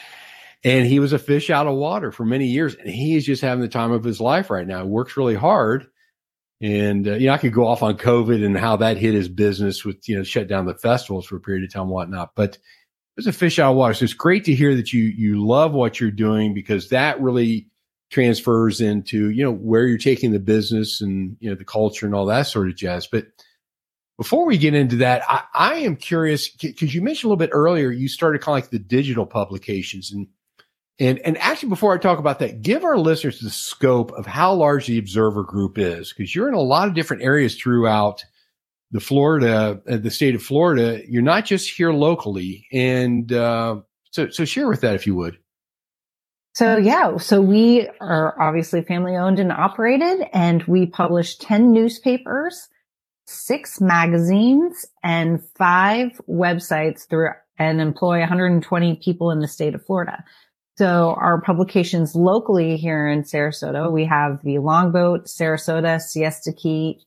And 0.64 0.86
he 0.86 1.00
was 1.00 1.12
a 1.12 1.18
fish 1.18 1.50
out 1.50 1.66
of 1.66 1.76
water 1.76 2.12
for 2.12 2.24
many 2.24 2.46
years, 2.46 2.74
and 2.74 2.88
he 2.88 3.16
is 3.16 3.24
just 3.26 3.42
having 3.42 3.62
the 3.62 3.68
time 3.68 3.92
of 3.92 4.04
his 4.04 4.20
life 4.20 4.50
right 4.50 4.66
now. 4.66 4.82
He 4.82 4.88
works 4.88 5.16
really 5.16 5.34
hard, 5.34 5.86
and 6.62 7.06
uh, 7.06 7.12
you 7.12 7.26
know 7.26 7.34
I 7.34 7.38
could 7.38 7.52
go 7.52 7.66
off 7.66 7.82
on 7.82 7.98
COVID 7.98 8.44
and 8.44 8.56
how 8.56 8.76
that 8.76 8.96
hit 8.96 9.12
his 9.12 9.28
business 9.28 9.84
with 9.84 10.08
you 10.08 10.16
know 10.16 10.22
shut 10.22 10.48
down 10.48 10.64
the 10.64 10.74
festivals 10.74 11.26
for 11.26 11.36
a 11.36 11.40
period 11.40 11.64
of 11.64 11.72
time, 11.72 11.82
and 11.82 11.90
whatnot. 11.90 12.30
But 12.34 12.56
was 13.20 13.26
a 13.26 13.32
fish 13.32 13.58
out 13.58 13.72
of 13.72 13.76
water. 13.76 13.94
So 13.94 14.04
it's 14.04 14.14
great 14.14 14.44
to 14.44 14.54
hear 14.54 14.74
that 14.74 14.92
you 14.92 15.02
you 15.02 15.44
love 15.44 15.72
what 15.72 16.00
you're 16.00 16.10
doing 16.10 16.54
because 16.54 16.88
that 16.88 17.20
really 17.20 17.70
transfers 18.10 18.80
into 18.80 19.30
you 19.30 19.44
know 19.44 19.52
where 19.52 19.86
you're 19.86 19.98
taking 19.98 20.32
the 20.32 20.40
business 20.40 21.00
and 21.00 21.36
you 21.40 21.48
know 21.48 21.56
the 21.56 21.64
culture 21.64 22.06
and 22.06 22.14
all 22.14 22.26
that 22.26 22.42
sort 22.42 22.68
of 22.68 22.74
jazz 22.74 23.06
but 23.06 23.26
before 24.18 24.46
we 24.46 24.58
get 24.58 24.74
into 24.74 24.96
that 24.96 25.22
i, 25.28 25.42
I 25.54 25.74
am 25.76 25.94
curious 25.94 26.48
because 26.48 26.92
you 26.92 27.02
mentioned 27.02 27.28
a 27.28 27.28
little 27.28 27.36
bit 27.36 27.50
earlier 27.52 27.90
you 27.90 28.08
started 28.08 28.40
kind 28.40 28.58
of 28.58 28.64
like 28.64 28.70
the 28.70 28.80
digital 28.80 29.26
publications 29.26 30.10
and 30.10 30.26
and 30.98 31.20
and 31.20 31.38
actually 31.38 31.68
before 31.68 31.94
i 31.94 31.98
talk 31.98 32.18
about 32.18 32.40
that 32.40 32.62
give 32.62 32.84
our 32.84 32.98
listeners 32.98 33.38
the 33.38 33.48
scope 33.48 34.10
of 34.12 34.26
how 34.26 34.52
large 34.54 34.88
the 34.88 34.98
observer 34.98 35.44
group 35.44 35.78
is 35.78 36.12
because 36.12 36.34
you're 36.34 36.48
in 36.48 36.54
a 36.54 36.60
lot 36.60 36.88
of 36.88 36.94
different 36.94 37.22
areas 37.22 37.54
throughout 37.54 38.24
the 38.92 39.00
florida 39.00 39.80
uh, 39.88 39.96
the 39.96 40.10
state 40.10 40.34
of 40.34 40.42
florida 40.42 41.00
you're 41.08 41.22
not 41.22 41.44
just 41.44 41.70
here 41.70 41.92
locally. 41.92 42.66
And 42.72 43.32
uh, 43.32 43.80
so 44.10 44.30
so 44.30 44.44
share 44.44 44.68
with 44.68 44.80
that 44.80 44.94
if 44.94 45.06
you 45.06 45.14
would. 45.16 45.38
So 46.54 46.76
yeah, 46.76 47.16
so 47.18 47.40
we 47.40 47.88
are 48.00 48.40
obviously 48.40 48.82
family 48.82 49.16
owned 49.16 49.38
and 49.38 49.52
operated 49.52 50.26
and 50.32 50.62
we 50.64 50.86
publish 50.86 51.36
10 51.36 51.72
newspapers, 51.72 52.68
six 53.26 53.80
magazines 53.80 54.84
and 55.04 55.40
five 55.56 56.20
websites 56.28 57.08
through 57.08 57.30
and 57.58 57.80
employ 57.80 58.18
120 58.18 58.96
people 58.96 59.30
in 59.30 59.38
the 59.38 59.48
state 59.48 59.74
of 59.74 59.84
Florida. 59.84 60.24
So 60.76 61.14
our 61.18 61.40
publications 61.40 62.14
locally 62.14 62.76
here 62.76 63.06
in 63.06 63.22
Sarasota, 63.22 63.92
we 63.92 64.06
have 64.06 64.40
the 64.42 64.58
Longboat, 64.58 65.26
Sarasota, 65.26 66.00
Siesta 66.00 66.52
Key, 66.52 67.00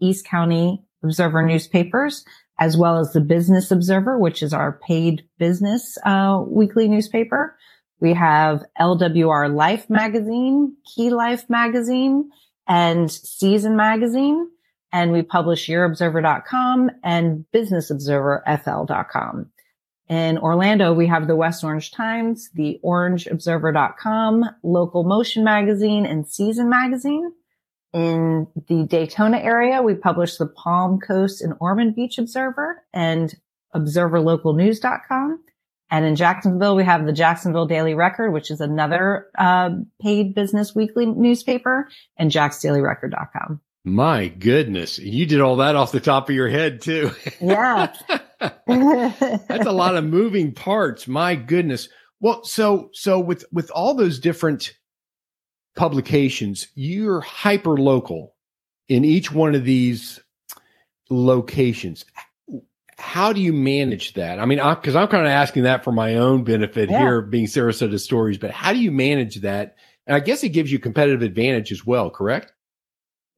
East 0.00 0.26
County 0.26 0.84
Observer 1.02 1.44
newspapers, 1.44 2.24
as 2.58 2.76
well 2.76 2.98
as 2.98 3.12
the 3.12 3.20
Business 3.20 3.70
Observer, 3.70 4.18
which 4.18 4.42
is 4.42 4.52
our 4.52 4.78
paid 4.86 5.22
business 5.38 5.96
uh, 6.04 6.42
weekly 6.46 6.88
newspaper. 6.88 7.56
We 8.00 8.14
have 8.14 8.64
LWR 8.78 9.54
Life 9.54 9.88
magazine, 9.90 10.76
Key 10.94 11.10
Life 11.10 11.48
magazine, 11.48 12.30
and 12.66 13.10
Season 13.10 13.76
magazine. 13.76 14.48
And 14.92 15.12
we 15.12 15.22
publish 15.22 15.68
YourObserver.com 15.68 16.90
and 17.04 17.44
BusinessObserverFL.com. 17.54 19.50
In 20.08 20.38
Orlando, 20.38 20.92
we 20.92 21.06
have 21.06 21.28
the 21.28 21.36
West 21.36 21.62
Orange 21.62 21.92
Times, 21.92 22.50
the 22.54 22.80
OrangeObserver.com, 22.84 24.44
Local 24.64 25.04
Motion 25.04 25.44
magazine, 25.44 26.04
and 26.04 26.26
Season 26.26 26.68
magazine. 26.68 27.32
In 27.92 28.46
the 28.68 28.84
Daytona 28.84 29.38
area, 29.38 29.82
we 29.82 29.94
publish 29.94 30.36
the 30.36 30.46
Palm 30.46 31.00
Coast 31.00 31.42
and 31.42 31.54
Ormond 31.60 31.96
Beach 31.96 32.18
Observer 32.18 32.84
and 32.92 33.34
ObserverLocalNews.com. 33.74 35.42
And 35.90 36.04
in 36.04 36.14
Jacksonville, 36.14 36.76
we 36.76 36.84
have 36.84 37.04
the 37.04 37.12
Jacksonville 37.12 37.66
Daily 37.66 37.94
Record, 37.94 38.30
which 38.30 38.50
is 38.52 38.60
another 38.60 39.26
uh, 39.36 39.70
paid 40.00 40.36
business 40.36 40.72
weekly 40.72 41.04
newspaper, 41.04 41.88
and 42.16 42.30
jaxdailyrecord.com. 42.30 43.60
My 43.84 44.28
goodness. 44.28 44.98
You 45.00 45.26
did 45.26 45.40
all 45.40 45.56
that 45.56 45.74
off 45.74 45.90
the 45.90 45.98
top 46.00 46.28
of 46.28 46.34
your 46.34 46.48
head, 46.48 46.80
too. 46.80 47.10
Yeah. 47.40 47.92
That's 48.66 49.66
a 49.66 49.72
lot 49.72 49.96
of 49.96 50.04
moving 50.04 50.52
parts. 50.52 51.08
My 51.08 51.34
goodness. 51.34 51.88
Well, 52.20 52.44
so 52.44 52.90
so 52.92 53.18
with 53.18 53.44
with 53.50 53.70
all 53.70 53.94
those 53.94 54.18
different 54.18 54.74
publications, 55.76 56.68
you're 56.74 57.20
hyper 57.20 57.76
local 57.76 58.34
in 58.88 59.04
each 59.04 59.32
one 59.32 59.54
of 59.54 59.64
these 59.64 60.20
locations. 61.08 62.04
How 62.98 63.32
do 63.32 63.40
you 63.40 63.52
manage 63.52 64.14
that? 64.14 64.38
I 64.38 64.44
mean, 64.44 64.58
because 64.58 64.94
I'm, 64.94 65.04
I'm, 65.04 65.08
kind 65.08 65.26
of 65.26 65.30
asking 65.30 65.62
that 65.62 65.84
for 65.84 65.92
my 65.92 66.16
own 66.16 66.44
benefit 66.44 66.90
yeah. 66.90 66.98
here, 66.98 67.22
being 67.22 67.46
Sarasota 67.46 67.98
Stories, 67.98 68.36
but 68.36 68.50
how 68.50 68.72
do 68.72 68.78
you 68.78 68.92
manage 68.92 69.36
that? 69.36 69.76
And 70.06 70.14
I 70.14 70.20
guess 70.20 70.44
it 70.44 70.50
gives 70.50 70.70
you 70.70 70.78
competitive 70.78 71.22
advantage 71.22 71.72
as 71.72 71.86
well, 71.86 72.10
correct? 72.10 72.52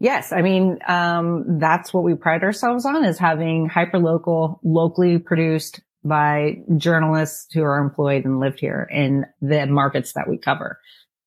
Yes. 0.01 0.33
I 0.33 0.43
mean, 0.43 0.81
um, 0.89 1.61
that's 1.61 1.95
what 1.95 2.03
we 2.03 2.15
pride 2.15 2.43
ourselves 2.43 2.85
on 2.85 3.05
is 3.05 3.19
having 3.19 3.69
hyper 3.69 4.01
local, 4.01 4.59
locally 4.65 5.19
produced 5.19 5.81
by 6.03 6.57
journalists 6.77 7.53
who 7.55 7.63
are 7.63 7.79
employed 7.79 8.25
and 8.25 8.41
lived 8.41 8.59
here 8.59 8.89
in 8.91 9.27
the 9.41 9.67
markets 9.67 10.15
that 10.15 10.29
we 10.29 10.39
cover. 10.39 10.81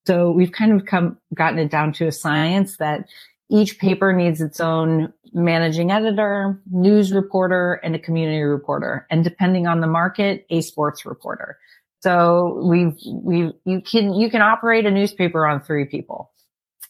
So 0.06 0.32
we've 0.32 0.52
kind 0.52 0.72
of 0.72 0.86
come, 0.86 1.18
gotten 1.34 1.60
it 1.60 1.72
down 1.72 1.94
to 1.94 2.08
a 2.08 2.12
science 2.12 2.78
that 2.78 3.08
each 3.50 3.80
paper 3.80 4.14
needs 4.14 4.42
its 4.42 4.60
own 4.60 5.14
managing 5.34 5.92
editor, 5.92 6.62
news 6.72 7.12
reporter, 7.12 7.74
and 7.84 7.96
a 7.96 8.00
community 8.00 8.42
reporter. 8.42 9.06
And 9.10 9.24
depending 9.24 9.68
on 9.68 9.82
the 9.82 9.88
market, 9.88 10.46
a 10.50 10.62
sports 10.62 11.06
reporter. 11.06 11.58
So 12.02 12.62
we've, 12.64 12.96
we, 13.06 13.52
you 13.66 13.82
can, 13.82 14.14
you 14.14 14.30
can 14.30 14.42
operate 14.42 14.86
a 14.86 14.92
newspaper 14.92 15.46
on 15.46 15.62
three 15.62 15.86
people, 15.86 16.32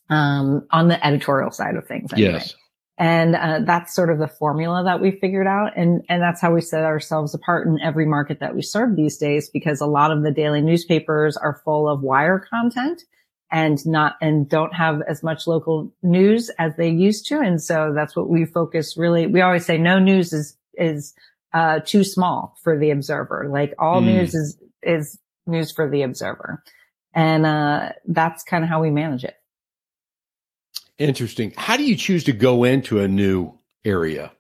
um, 0.10 0.68
on 0.72 0.90
the 0.90 1.06
editorial 1.06 1.52
side 1.52 1.76
of 1.76 1.88
things. 1.88 2.12
Anyway. 2.14 2.34
Yes. 2.34 2.56
And 2.98 3.36
uh, 3.36 3.60
that's 3.66 3.94
sort 3.94 4.10
of 4.10 4.20
the 4.20 4.28
formula 4.28 4.86
that 4.86 5.02
we 5.02 5.12
figured 5.12 5.48
out. 5.48 5.74
And, 5.76 6.02
and 6.08 6.22
that's 6.22 6.40
how 6.40 6.54
we 6.54 6.62
set 6.62 6.84
ourselves 6.84 7.34
apart 7.34 7.68
in 7.68 7.78
every 7.82 8.06
market 8.06 8.40
that 8.40 8.56
we 8.56 8.62
serve 8.62 8.96
these 8.96 9.18
days, 9.18 9.50
because 9.50 9.82
a 9.82 9.86
lot 9.86 10.12
of 10.12 10.24
the 10.24 10.32
daily 10.32 10.62
newspapers 10.62 11.36
are 11.36 11.62
full 11.66 11.90
of 11.90 12.02
wire 12.02 12.40
content 12.40 13.04
and 13.52 13.86
not, 13.86 14.16
and 14.22 14.48
don't 14.48 14.74
have 14.74 15.02
as 15.10 15.24
much 15.24 15.46
local 15.46 15.94
news 16.04 16.50
as 16.58 16.78
they 16.78 16.90
used 16.90 17.28
to. 17.28 17.40
And 17.42 17.62
so 17.62 17.92
that's 17.94 18.16
what 18.16 18.30
we 18.30 18.46
focus 18.46 18.96
really. 18.96 19.28
We 19.28 19.42
always 19.42 19.66
say 19.66 19.78
no 19.78 20.00
news 20.00 20.32
is, 20.32 20.58
is, 20.76 21.14
uh, 21.54 21.82
too 21.86 22.06
small 22.06 22.56
for 22.64 22.80
the 22.80 22.92
observer. 22.92 23.50
Like 23.52 23.74
all 23.78 24.02
mm. 24.02 24.06
news 24.06 24.34
is, 24.34 24.58
is 24.82 25.20
news 25.46 25.70
for 25.70 25.90
the 25.90 26.04
observer. 26.04 26.64
And, 27.14 27.46
uh, 27.46 27.90
that's 28.08 28.44
kind 28.44 28.64
of 28.64 28.70
how 28.70 28.82
we 28.82 28.90
manage 28.90 29.26
it. 29.26 29.36
Interesting. 30.98 31.54
How 31.58 31.78
do 31.78 31.84
you 31.84 31.96
choose 31.96 32.24
to 32.26 32.34
go 32.34 32.64
into 32.64 33.00
a 33.00 33.08
new 33.08 33.54
area? 33.84 34.32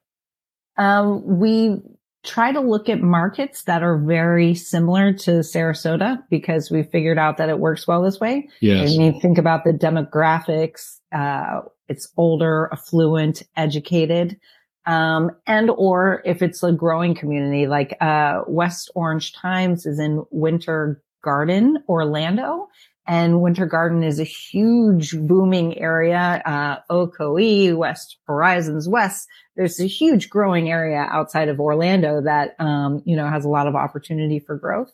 Um, 0.77 1.39
we 1.39 1.81
try 2.23 2.51
to 2.51 2.59
look 2.59 2.89
at 2.89 3.01
markets 3.01 3.63
that 3.63 3.83
are 3.83 3.97
very 3.97 4.55
similar 4.55 5.13
to 5.13 5.31
Sarasota 5.41 6.23
because 6.29 6.71
we 6.71 6.83
figured 6.83 7.17
out 7.17 7.37
that 7.37 7.49
it 7.49 7.59
works 7.59 7.87
well 7.87 8.01
this 8.01 8.19
way. 8.19 8.49
Yes. 8.61 8.95
And 8.95 9.05
you 9.05 9.19
think 9.21 9.37
about 9.37 9.63
the 9.63 9.71
demographics, 9.71 10.99
uh, 11.13 11.61
it's 11.87 12.11
older, 12.17 12.69
affluent, 12.71 13.43
educated. 13.55 14.39
Um, 14.87 15.31
and 15.45 15.69
or 15.69 16.21
if 16.25 16.41
it's 16.41 16.63
a 16.63 16.71
growing 16.71 17.15
community 17.15 17.67
like, 17.67 17.95
uh, 18.01 18.41
West 18.47 18.91
Orange 18.95 19.33
Times 19.33 19.85
is 19.85 19.99
in 19.99 20.23
Winter 20.31 21.01
Garden, 21.23 21.77
Orlando. 21.87 22.69
And 23.07 23.41
Winter 23.41 23.67
Garden 23.67 24.03
is 24.03 24.19
a 24.19 24.23
huge 24.23 25.11
booming 25.11 25.77
area. 25.77 26.41
Uh, 26.43 26.77
Ocoee, 26.89 27.75
West 27.75 28.17
Horizons 28.25 28.89
West. 28.89 29.27
There's 29.55 29.79
a 29.79 29.85
huge 29.85 30.29
growing 30.29 30.69
area 30.69 31.07
outside 31.09 31.49
of 31.49 31.59
Orlando 31.59 32.21
that, 32.21 32.55
um, 32.59 33.03
you 33.05 33.15
know, 33.15 33.29
has 33.29 33.45
a 33.45 33.49
lot 33.49 33.67
of 33.67 33.75
opportunity 33.75 34.39
for 34.39 34.57
growth. 34.57 34.91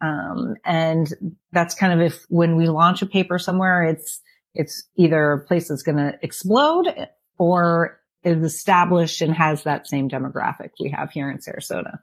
Um, 0.00 0.56
and 0.64 1.12
that's 1.52 1.74
kind 1.74 1.92
of 1.92 2.00
if 2.00 2.24
when 2.28 2.56
we 2.56 2.68
launch 2.68 3.02
a 3.02 3.06
paper 3.06 3.38
somewhere, 3.38 3.84
it's, 3.84 4.20
it's 4.54 4.88
either 4.96 5.32
a 5.32 5.44
place 5.44 5.68
that's 5.68 5.82
going 5.82 5.98
to 5.98 6.18
explode 6.22 7.08
or 7.38 8.00
is 8.24 8.42
established 8.44 9.20
and 9.20 9.34
has 9.34 9.64
that 9.64 9.86
same 9.86 10.08
demographic 10.08 10.70
we 10.80 10.90
have 10.90 11.10
here 11.10 11.30
in 11.30 11.38
Sarasota. 11.38 11.98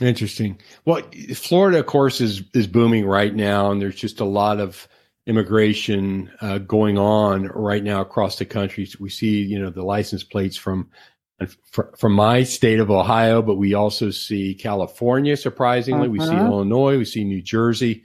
Interesting. 0.00 0.58
Well, 0.84 1.02
Florida, 1.34 1.78
of 1.78 1.86
course, 1.86 2.20
is 2.20 2.42
is 2.54 2.66
booming 2.66 3.06
right 3.06 3.34
now, 3.34 3.70
and 3.70 3.80
there's 3.80 3.96
just 3.96 4.20
a 4.20 4.24
lot 4.24 4.60
of 4.60 4.88
immigration 5.26 6.30
uh, 6.40 6.58
going 6.58 6.98
on 6.98 7.46
right 7.46 7.84
now 7.84 8.00
across 8.00 8.38
the 8.38 8.44
country. 8.44 8.86
So 8.86 8.98
we 9.00 9.10
see, 9.10 9.42
you 9.42 9.58
know, 9.58 9.70
the 9.70 9.82
license 9.82 10.24
plates 10.24 10.56
from 10.56 10.88
from 11.96 12.12
my 12.12 12.42
state 12.42 12.80
of 12.80 12.90
Ohio, 12.90 13.40
but 13.40 13.56
we 13.56 13.74
also 13.74 14.10
see 14.10 14.54
California. 14.54 15.36
Surprisingly, 15.36 16.02
uh-huh. 16.02 16.10
we 16.10 16.20
see 16.20 16.34
uh-huh. 16.34 16.46
Illinois, 16.46 16.98
we 16.98 17.04
see 17.04 17.24
New 17.24 17.42
Jersey. 17.42 18.04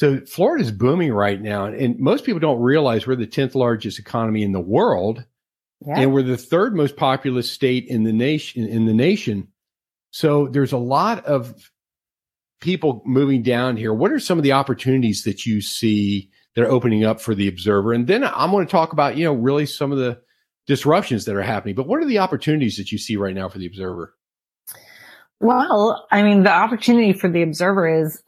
So 0.00 0.20
Florida 0.20 0.64
is 0.64 0.72
booming 0.72 1.12
right 1.12 1.40
now, 1.40 1.66
and 1.66 1.98
most 1.98 2.24
people 2.24 2.40
don't 2.40 2.60
realize 2.60 3.06
we're 3.06 3.14
the 3.14 3.26
tenth 3.26 3.54
largest 3.54 3.98
economy 3.98 4.42
in 4.42 4.52
the 4.52 4.60
world, 4.60 5.24
yeah. 5.86 6.00
and 6.00 6.12
we're 6.12 6.22
the 6.22 6.36
third 6.36 6.74
most 6.74 6.96
populous 6.96 7.50
state 7.50 7.86
in 7.86 8.02
the 8.04 8.12
nation. 8.12 8.66
In 8.66 8.86
the 8.86 8.94
nation, 8.94 9.48
so 10.12 10.46
there's 10.46 10.72
a 10.72 10.78
lot 10.78 11.24
of 11.24 11.72
people 12.60 13.02
moving 13.04 13.42
down 13.42 13.76
here. 13.76 13.92
What 13.92 14.12
are 14.12 14.20
some 14.20 14.38
of 14.38 14.44
the 14.44 14.52
opportunities 14.52 15.24
that 15.24 15.46
you 15.46 15.60
see 15.60 16.30
that 16.54 16.62
are 16.62 16.70
opening 16.70 17.02
up 17.02 17.20
for 17.20 17.34
the 17.34 17.48
observer? 17.48 17.92
And 17.92 18.06
then 18.06 18.22
I'm 18.22 18.50
going 18.50 18.66
to 18.66 18.70
talk 18.70 18.92
about, 18.92 19.16
you 19.16 19.24
know, 19.24 19.32
really 19.32 19.66
some 19.66 19.90
of 19.90 19.98
the 19.98 20.20
disruptions 20.66 21.24
that 21.24 21.34
are 21.34 21.42
happening. 21.42 21.74
But 21.74 21.88
what 21.88 22.00
are 22.00 22.06
the 22.06 22.18
opportunities 22.18 22.76
that 22.76 22.92
you 22.92 22.98
see 22.98 23.16
right 23.16 23.34
now 23.34 23.48
for 23.48 23.58
the 23.58 23.66
observer? 23.66 24.14
Well, 25.40 26.06
I 26.12 26.22
mean, 26.22 26.44
the 26.44 26.52
opportunity 26.52 27.14
for 27.14 27.28
the 27.28 27.42
observer 27.42 27.88
is 27.88 28.22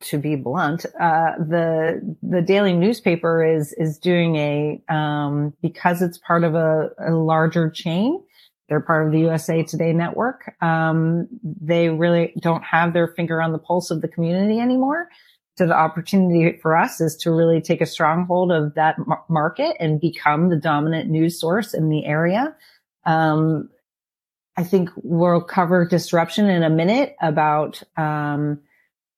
to 0.00 0.18
be 0.18 0.36
blunt, 0.36 0.86
uh, 1.00 1.32
the 1.38 2.16
the 2.22 2.42
daily 2.42 2.72
newspaper 2.72 3.44
is 3.44 3.72
is 3.78 3.98
doing 3.98 4.36
a 4.36 4.82
um, 4.88 5.54
because 5.62 6.02
it's 6.02 6.18
part 6.18 6.44
of 6.44 6.54
a, 6.54 6.90
a 6.98 7.12
larger 7.12 7.70
chain. 7.70 8.22
They're 8.68 8.80
part 8.80 9.06
of 9.06 9.12
the 9.12 9.20
USA 9.20 9.62
Today 9.62 9.92
network. 9.92 10.54
Um, 10.60 11.28
they 11.42 11.88
really 11.88 12.34
don't 12.40 12.62
have 12.62 12.92
their 12.92 13.08
finger 13.08 13.40
on 13.40 13.52
the 13.52 13.58
pulse 13.58 13.90
of 13.90 14.02
the 14.02 14.08
community 14.08 14.60
anymore. 14.60 15.08
So 15.56 15.66
the 15.66 15.76
opportunity 15.76 16.58
for 16.60 16.76
us 16.76 17.00
is 17.00 17.16
to 17.16 17.32
really 17.32 17.60
take 17.60 17.80
a 17.80 17.86
stronghold 17.86 18.52
of 18.52 18.74
that 18.74 18.96
market 19.28 19.76
and 19.80 20.00
become 20.00 20.50
the 20.50 20.56
dominant 20.56 21.10
news 21.10 21.40
source 21.40 21.74
in 21.74 21.88
the 21.88 22.04
area. 22.04 22.54
Um, 23.04 23.70
I 24.56 24.64
think 24.64 24.90
we'll 24.96 25.40
cover 25.40 25.86
disruption 25.86 26.48
in 26.48 26.62
a 26.62 26.70
minute 26.70 27.16
about, 27.20 27.82
um, 27.96 28.60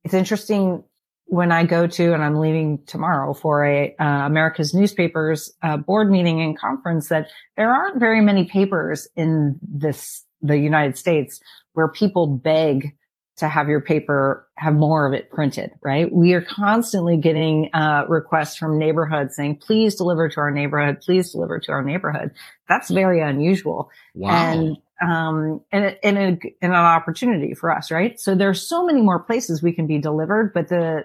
it's 0.05 0.15
interesting 0.15 0.85
when 1.31 1.53
I 1.53 1.64
go 1.64 1.87
to, 1.87 2.12
and 2.12 2.25
I'm 2.25 2.40
leaving 2.40 2.81
tomorrow 2.87 3.35
for 3.35 3.64
a 3.64 3.95
uh, 4.01 4.27
America's 4.27 4.75
newspapers 4.75 5.53
uh, 5.62 5.77
board 5.77 6.11
meeting 6.11 6.40
and 6.40 6.59
conference, 6.59 7.09
that 7.09 7.29
there 7.57 7.73
aren't 7.73 8.01
very 8.01 8.21
many 8.21 8.47
papers 8.47 9.07
in 9.14 9.57
this 9.62 10.25
the 10.43 10.59
United 10.59 10.99
States 10.99 11.40
where 11.75 11.87
people 11.87 12.27
beg 12.27 12.97
to 13.37 13.49
have 13.49 13.69
your 13.69 13.81
paper 13.81 14.49
have 14.57 14.75
more 14.75 15.07
of 15.07 15.12
it 15.12 15.31
printed. 15.31 15.71
Right? 15.85 16.12
We 16.12 16.33
are 16.33 16.43
constantly 16.43 17.16
getting 17.16 17.71
uh, 17.75 18.07
requests 18.09 18.57
from 18.57 18.77
neighborhoods 18.77 19.37
saying, 19.37 19.59
"Please 19.59 19.95
deliver 19.95 20.29
to 20.29 20.40
our 20.40 20.51
neighborhood. 20.51 21.01
Please 21.01 21.31
deliver 21.31 21.61
to 21.61 21.71
our 21.71 21.85
neighborhood." 21.85 22.33
That's 22.69 22.90
very 22.90 23.21
unusual. 23.21 23.88
Wow. 24.16 24.31
And 24.31 24.77
um, 25.01 25.61
and, 25.73 25.97
and, 26.03 26.19
a, 26.19 26.27
and 26.63 26.73
an 26.73 26.75
opportunity 26.75 27.55
for 27.55 27.71
us, 27.71 27.91
right? 27.91 28.19
So 28.21 28.35
there's 28.35 28.67
so 28.67 28.85
many 28.85 29.01
more 29.01 29.19
places 29.19 29.63
we 29.63 29.73
can 29.73 29.87
be 29.87 29.99
delivered, 29.99 30.53
but 30.53 30.69
the, 30.69 31.05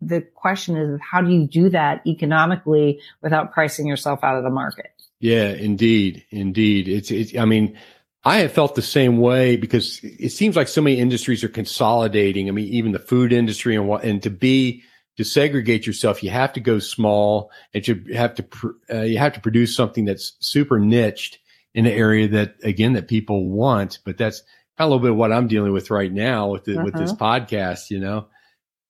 the 0.00 0.20
question 0.20 0.76
is, 0.76 1.00
how 1.00 1.20
do 1.20 1.30
you 1.30 1.46
do 1.46 1.68
that 1.70 2.06
economically 2.06 3.00
without 3.22 3.52
pricing 3.52 3.86
yourself 3.86 4.22
out 4.22 4.36
of 4.36 4.44
the 4.44 4.50
market? 4.50 4.90
Yeah, 5.18 5.48
indeed. 5.48 6.24
Indeed. 6.30 6.88
It's, 6.88 7.10
it's, 7.10 7.36
I 7.36 7.46
mean, 7.46 7.78
I 8.24 8.38
have 8.38 8.52
felt 8.52 8.74
the 8.74 8.82
same 8.82 9.18
way 9.18 9.56
because 9.56 10.00
it 10.02 10.30
seems 10.30 10.56
like 10.56 10.68
so 10.68 10.82
many 10.82 10.98
industries 10.98 11.42
are 11.42 11.48
consolidating. 11.48 12.48
I 12.48 12.52
mean, 12.52 12.66
even 12.68 12.92
the 12.92 12.98
food 12.98 13.32
industry 13.32 13.76
and 13.76 13.88
what, 13.88 14.04
and 14.04 14.22
to 14.22 14.30
be, 14.30 14.82
to 15.16 15.24
segregate 15.24 15.86
yourself, 15.86 16.22
you 16.22 16.30
have 16.30 16.52
to 16.52 16.60
go 16.60 16.78
small 16.78 17.50
and 17.72 17.86
you 17.88 18.04
have 18.14 18.34
to, 18.34 18.44
uh, 18.92 19.00
you 19.02 19.18
have 19.18 19.32
to 19.32 19.40
produce 19.40 19.74
something 19.74 20.04
that's 20.04 20.36
super 20.40 20.78
niched 20.78 21.38
in 21.76 21.86
an 21.86 21.92
area 21.92 22.26
that 22.26 22.56
again 22.64 22.94
that 22.94 23.06
people 23.06 23.48
want. 23.48 24.00
But 24.04 24.18
that's 24.18 24.40
kind 24.76 24.86
of 24.86 24.88
a 24.88 24.94
little 24.94 25.02
bit 25.02 25.10
of 25.12 25.16
what 25.16 25.30
I'm 25.30 25.46
dealing 25.46 25.72
with 25.72 25.90
right 25.90 26.12
now 26.12 26.48
with 26.48 26.64
the, 26.64 26.74
uh-huh. 26.74 26.84
with 26.84 26.94
this 26.94 27.12
uh-huh. 27.12 27.40
podcast, 27.40 27.90
you 27.90 28.00
know. 28.00 28.26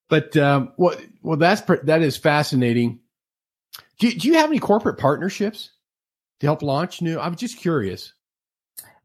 But 0.09 0.37
um, 0.37 0.72
well, 0.79 0.96
well, 1.20 1.37
that's 1.37 1.61
that 1.85 2.01
is 2.01 2.16
fascinating. 2.16 3.01
Do, 3.99 4.11
do 4.11 4.29
you 4.29 4.35
have 4.35 4.49
any 4.49 4.61
corporate 4.61 4.99
partnerships 4.99 5.70
to 6.40 6.46
help 6.46 6.62
launch 6.62 7.03
new? 7.03 7.18
I'm 7.18 7.35
just 7.35 7.59
curious. 7.59 8.12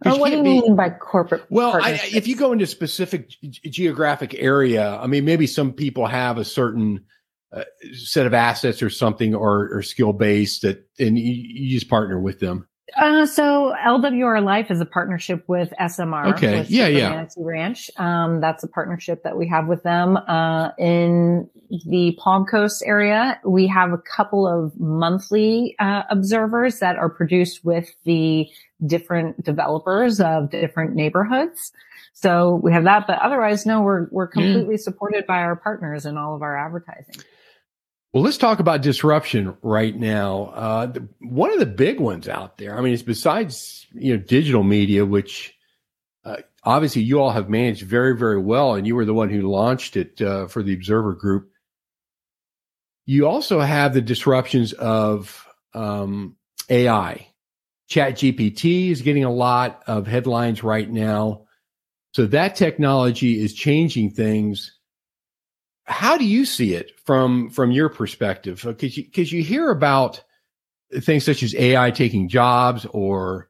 Or 0.06 0.18
what 0.18 0.32
do 0.32 0.38
you 0.38 0.44
be, 0.44 0.62
mean 0.62 0.76
by 0.76 0.90
corporate? 0.90 1.46
Well, 1.50 1.80
I, 1.80 2.00
if 2.12 2.28
you 2.28 2.36
go 2.36 2.52
into 2.52 2.66
specific 2.66 3.30
geographic 3.30 4.34
area, 4.36 4.96
I 4.96 5.06
mean, 5.06 5.26
maybe 5.26 5.46
some 5.46 5.74
people 5.74 6.08
have 6.08 6.40
a 6.40 6.46
certain 6.46 7.06
uh, 7.54 7.66
set 7.94 8.26
of 8.26 8.34
assets 8.34 8.82
or 8.82 8.90
something, 8.90 9.36
or, 9.36 9.70
or 9.72 9.84
skill 9.84 10.12
base 10.12 10.62
that, 10.62 10.90
and 11.00 11.20
you, 11.20 11.32
you 11.32 11.80
just 11.80 11.90
partner 11.90 12.20
with 12.20 12.40
them. 12.40 12.68
Uh, 12.96 13.26
so 13.26 13.74
LWR 13.86 14.44
Life 14.44 14.70
is 14.70 14.82
a 14.82 14.86
partnership 14.86 15.44
with 15.48 15.74
SMR. 15.80 16.36
Okay. 16.36 16.60
With 16.60 16.72
yeah. 16.72 16.88
Yeah. 16.88 17.10
Manatee 17.10 17.44
Ranch. 17.44 17.90
Um, 17.98 18.42
that's 18.42 18.64
a 18.64 18.68
partnership 18.68 19.24
that 19.24 19.38
we 19.38 19.48
have 19.48 19.68
with 19.68 19.84
them. 19.84 20.18
Uh, 20.18 20.72
in 20.78 21.50
the 21.88 22.18
Palm 22.20 22.46
Coast 22.46 22.84
area, 22.86 23.40
we 23.46 23.68
have 23.68 23.94
a 23.94 23.98
couple 23.98 24.48
of 24.48 24.78
monthly, 24.80 25.76
uh, 25.80 26.04
observers 26.10 26.80
that 26.80 26.98
are 26.98 27.10
produced 27.10 27.64
with 27.64 27.90
the 28.04 28.50
different 28.86 29.44
developers 29.44 30.20
of 30.20 30.50
different 30.50 30.96
neighborhoods. 30.96 31.72
So 32.14 32.60
we 32.62 32.74
have 32.74 32.84
that, 32.84 33.08
but 33.08 33.20
otherwise, 33.20 33.66
no, 33.66 33.82
we're, 33.82 34.08
we're 34.12 34.28
completely 34.28 34.76
yeah. 34.76 34.82
supported 34.82 35.26
by 35.26 35.40
our 35.40 35.56
partners 35.56 36.06
in 36.06 36.18
all 36.18 36.36
of 36.36 36.42
our 36.42 36.58
advertising. 36.58 37.24
Well, 38.14 38.24
let's 38.24 38.38
talk 38.38 38.60
about 38.60 38.82
disruption 38.82 39.56
right 39.62 39.96
now. 39.96 40.52
Uh, 40.54 40.86
the, 40.88 41.08
one 41.22 41.52
of 41.54 41.60
the 41.60 41.66
big 41.66 42.00
ones 42.00 42.28
out 42.28 42.58
there. 42.58 42.78
I 42.78 42.82
mean, 42.82 42.94
it's 42.94 43.04
besides 43.04 43.88
you 43.94 44.16
know 44.16 44.22
digital 44.22 44.64
media, 44.64 45.06
which 45.06 45.54
uh, 46.26 46.38
obviously 46.64 47.04
you 47.04 47.22
all 47.22 47.32
have 47.32 47.50
managed 47.50 47.84
very, 47.84 48.18
very 48.18 48.40
well, 48.40 48.76
and 48.76 48.86
you 48.86 48.96
were 48.96 49.06
the 49.06 49.14
one 49.14 49.30
who 49.30 49.50
launched 49.50 49.96
it 49.96 50.22
uh, 50.22 50.48
for 50.48 50.62
the 50.62 50.74
Observer 50.74 51.14
Group. 51.14 51.52
You 53.06 53.28
also 53.28 53.62
have 53.62 53.94
the 53.94 54.02
disruptions 54.02 54.74
of 54.74 55.48
um, 55.74 56.36
AI. 56.70 57.28
Chat 57.88 58.16
GPT 58.16 58.90
is 58.90 59.02
getting 59.02 59.24
a 59.24 59.32
lot 59.32 59.84
of 59.88 60.06
headlines 60.06 60.64
right 60.64 60.90
now. 60.90 61.46
So 62.14 62.26
that 62.28 62.56
technology 62.56 63.42
is 63.42 63.54
changing 63.54 64.12
things 64.12 64.78
how 65.86 66.18
do 66.18 66.26
you 66.26 66.46
see 66.46 66.74
it 66.74 66.92
from 67.06 67.50
from 67.50 67.72
your 67.72 67.90
perspective? 67.90 68.66
Uh, 68.66 68.70
because 68.70 68.98
you, 68.98 69.10
cause 69.12 69.32
you 69.32 69.44
hear 69.44 69.70
about 69.70 70.24
things 71.00 71.26
such 71.26 71.44
as 71.44 71.56
AI 71.56 71.92
taking 71.92 72.28
jobs 72.28 72.86
or 72.92 73.50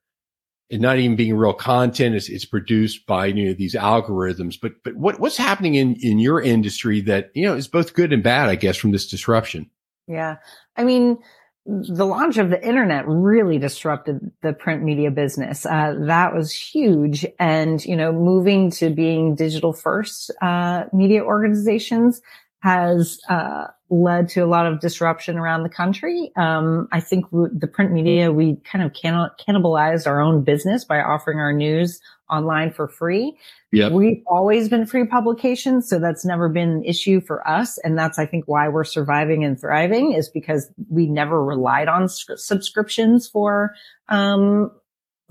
it 0.69 0.79
not 0.79 0.97
even 0.97 1.17
being 1.17 1.35
real 1.35 1.53
content. 1.53 2.15
It's, 2.15 2.29
it's 2.29 2.45
produced 2.45 3.05
by 3.05 3.25
you 3.27 3.45
know 3.45 3.53
these 3.53 3.75
algorithms. 3.75 4.55
But 4.59 4.83
but 4.83 4.95
what 4.95 5.19
what's 5.19 5.37
happening 5.37 5.75
in 5.75 5.95
in 5.95 6.19
your 6.19 6.41
industry 6.41 7.01
that 7.01 7.31
you 7.33 7.43
know 7.43 7.55
is 7.55 7.67
both 7.67 7.93
good 7.93 8.13
and 8.13 8.23
bad, 8.23 8.49
I 8.49 8.55
guess, 8.55 8.77
from 8.77 8.91
this 8.91 9.07
disruption? 9.07 9.69
Yeah, 10.07 10.37
I 10.77 10.85
mean 10.85 11.17
the 11.65 12.05
launch 12.05 12.37
of 12.37 12.49
the 12.49 12.65
internet 12.65 13.07
really 13.07 13.59
disrupted 13.59 14.31
the 14.41 14.53
print 14.53 14.83
media 14.83 15.11
business. 15.11 15.65
Uh, 15.65 15.95
that 16.07 16.33
was 16.33 16.51
huge. 16.51 17.25
And, 17.39 17.83
you 17.85 17.95
know, 17.95 18.11
moving 18.11 18.71
to 18.71 18.89
being 18.89 19.35
digital 19.35 19.71
first, 19.71 20.31
uh, 20.41 20.85
media 20.91 21.23
organizations 21.23 22.21
has, 22.61 23.19
uh, 23.29 23.67
led 23.89 24.29
to 24.29 24.39
a 24.39 24.45
lot 24.45 24.65
of 24.65 24.79
disruption 24.79 25.37
around 25.37 25.63
the 25.63 25.69
country. 25.69 26.31
Um, 26.35 26.87
I 26.91 27.01
think 27.01 27.25
the 27.31 27.67
print 27.67 27.91
media, 27.91 28.31
we 28.31 28.55
kind 28.63 28.83
of 28.83 28.93
cannibalized 28.93 30.07
our 30.07 30.21
own 30.21 30.43
business 30.43 30.85
by 30.85 31.01
offering 31.01 31.39
our 31.39 31.51
news 31.51 31.99
online 32.31 32.71
for 32.71 32.87
free. 32.87 33.37
Yep. 33.71 33.91
We've 33.91 34.23
always 34.27 34.69
been 34.69 34.85
free 34.85 35.05
publications, 35.05 35.89
so 35.89 35.99
that's 35.99 36.25
never 36.25 36.49
been 36.49 36.69
an 36.69 36.83
issue 36.83 37.21
for 37.21 37.47
us. 37.47 37.77
And 37.79 37.97
that's, 37.97 38.17
I 38.17 38.25
think, 38.25 38.45
why 38.47 38.69
we're 38.69 38.83
surviving 38.83 39.43
and 39.43 39.59
thriving 39.59 40.13
is 40.13 40.29
because 40.29 40.71
we 40.89 41.07
never 41.07 41.43
relied 41.43 41.87
on 41.87 42.07
subscriptions 42.07 43.27
for, 43.27 43.73
um, 44.09 44.71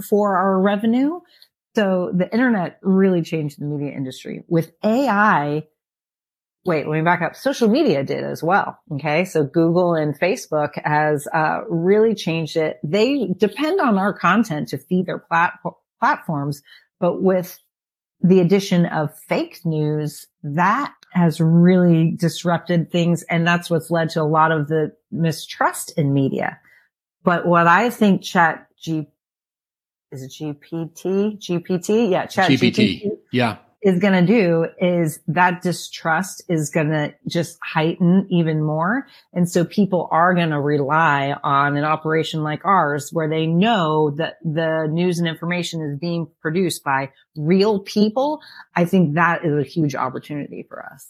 for 0.08 0.36
our 0.36 0.60
revenue. 0.60 1.20
So 1.74 2.12
the 2.14 2.30
internet 2.32 2.78
really 2.82 3.22
changed 3.22 3.60
the 3.60 3.64
media 3.64 3.96
industry. 3.96 4.44
With 4.48 4.72
AI, 4.82 5.64
wait, 6.64 6.86
let 6.86 6.96
me 6.96 7.02
back 7.02 7.22
up. 7.22 7.36
Social 7.36 7.68
media 7.68 8.02
did 8.02 8.24
as 8.24 8.42
well. 8.42 8.78
Okay. 8.92 9.24
So 9.24 9.44
Google 9.44 9.94
and 9.94 10.18
Facebook 10.18 10.70
has, 10.82 11.28
uh, 11.32 11.60
really 11.68 12.14
changed 12.14 12.56
it. 12.56 12.78
They 12.82 13.28
depend 13.36 13.80
on 13.80 13.98
our 13.98 14.12
content 14.12 14.68
to 14.68 14.78
feed 14.78 15.06
their 15.06 15.20
plat- 15.20 15.58
platforms, 16.00 16.62
but 17.00 17.22
with 17.22 17.58
the 18.20 18.40
addition 18.40 18.86
of 18.86 19.18
fake 19.18 19.60
news, 19.64 20.26
that 20.42 20.92
has 21.12 21.40
really 21.40 22.12
disrupted 22.12 22.92
things. 22.92 23.22
And 23.24 23.46
that's 23.46 23.70
what's 23.70 23.90
led 23.90 24.10
to 24.10 24.22
a 24.22 24.24
lot 24.24 24.52
of 24.52 24.68
the 24.68 24.92
mistrust 25.10 25.92
in 25.98 26.12
media. 26.12 26.60
But 27.24 27.46
what 27.46 27.66
I 27.66 27.90
think 27.90 28.22
chat 28.22 28.68
G, 28.78 29.08
is 30.12 30.22
it 30.22 30.30
GPT? 30.30 31.40
GPT? 31.40 32.10
Yeah, 32.10 32.26
chat 32.26 32.50
GPT. 32.50 33.02
GPT. 33.02 33.10
Yeah 33.32 33.56
is 33.82 33.98
going 33.98 34.12
to 34.12 34.26
do 34.26 34.66
is 34.78 35.20
that 35.26 35.62
distrust 35.62 36.42
is 36.48 36.68
going 36.68 36.90
to 36.90 37.14
just 37.26 37.58
heighten 37.62 38.26
even 38.30 38.62
more. 38.62 39.06
And 39.32 39.48
so 39.48 39.64
people 39.64 40.08
are 40.10 40.34
going 40.34 40.50
to 40.50 40.60
rely 40.60 41.34
on 41.42 41.76
an 41.76 41.84
operation 41.84 42.42
like 42.42 42.64
ours 42.64 43.10
where 43.10 43.28
they 43.28 43.46
know 43.46 44.10
that 44.18 44.34
the 44.42 44.86
news 44.90 45.18
and 45.18 45.26
information 45.26 45.80
is 45.82 45.98
being 45.98 46.28
produced 46.42 46.84
by 46.84 47.10
real 47.36 47.80
people. 47.80 48.40
I 48.76 48.84
think 48.84 49.14
that 49.14 49.44
is 49.44 49.54
a 49.54 49.68
huge 49.68 49.94
opportunity 49.94 50.66
for 50.68 50.84
us. 50.84 51.08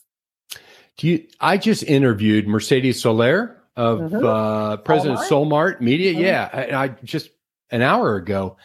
Do 0.96 1.08
you, 1.08 1.26
I 1.40 1.56
just 1.56 1.82
interviewed 1.82 2.46
Mercedes 2.46 3.02
Soler 3.02 3.56
of 3.76 3.98
mm-hmm. 3.98 4.24
uh, 4.24 4.76
President 4.78 5.20
Soulmart 5.20 5.80
Media. 5.80 6.12
Mm-hmm. 6.12 6.22
Yeah. 6.22 6.50
I, 6.52 6.84
I 6.84 6.88
just 7.02 7.30
an 7.70 7.82
hour 7.82 8.16
ago, 8.16 8.56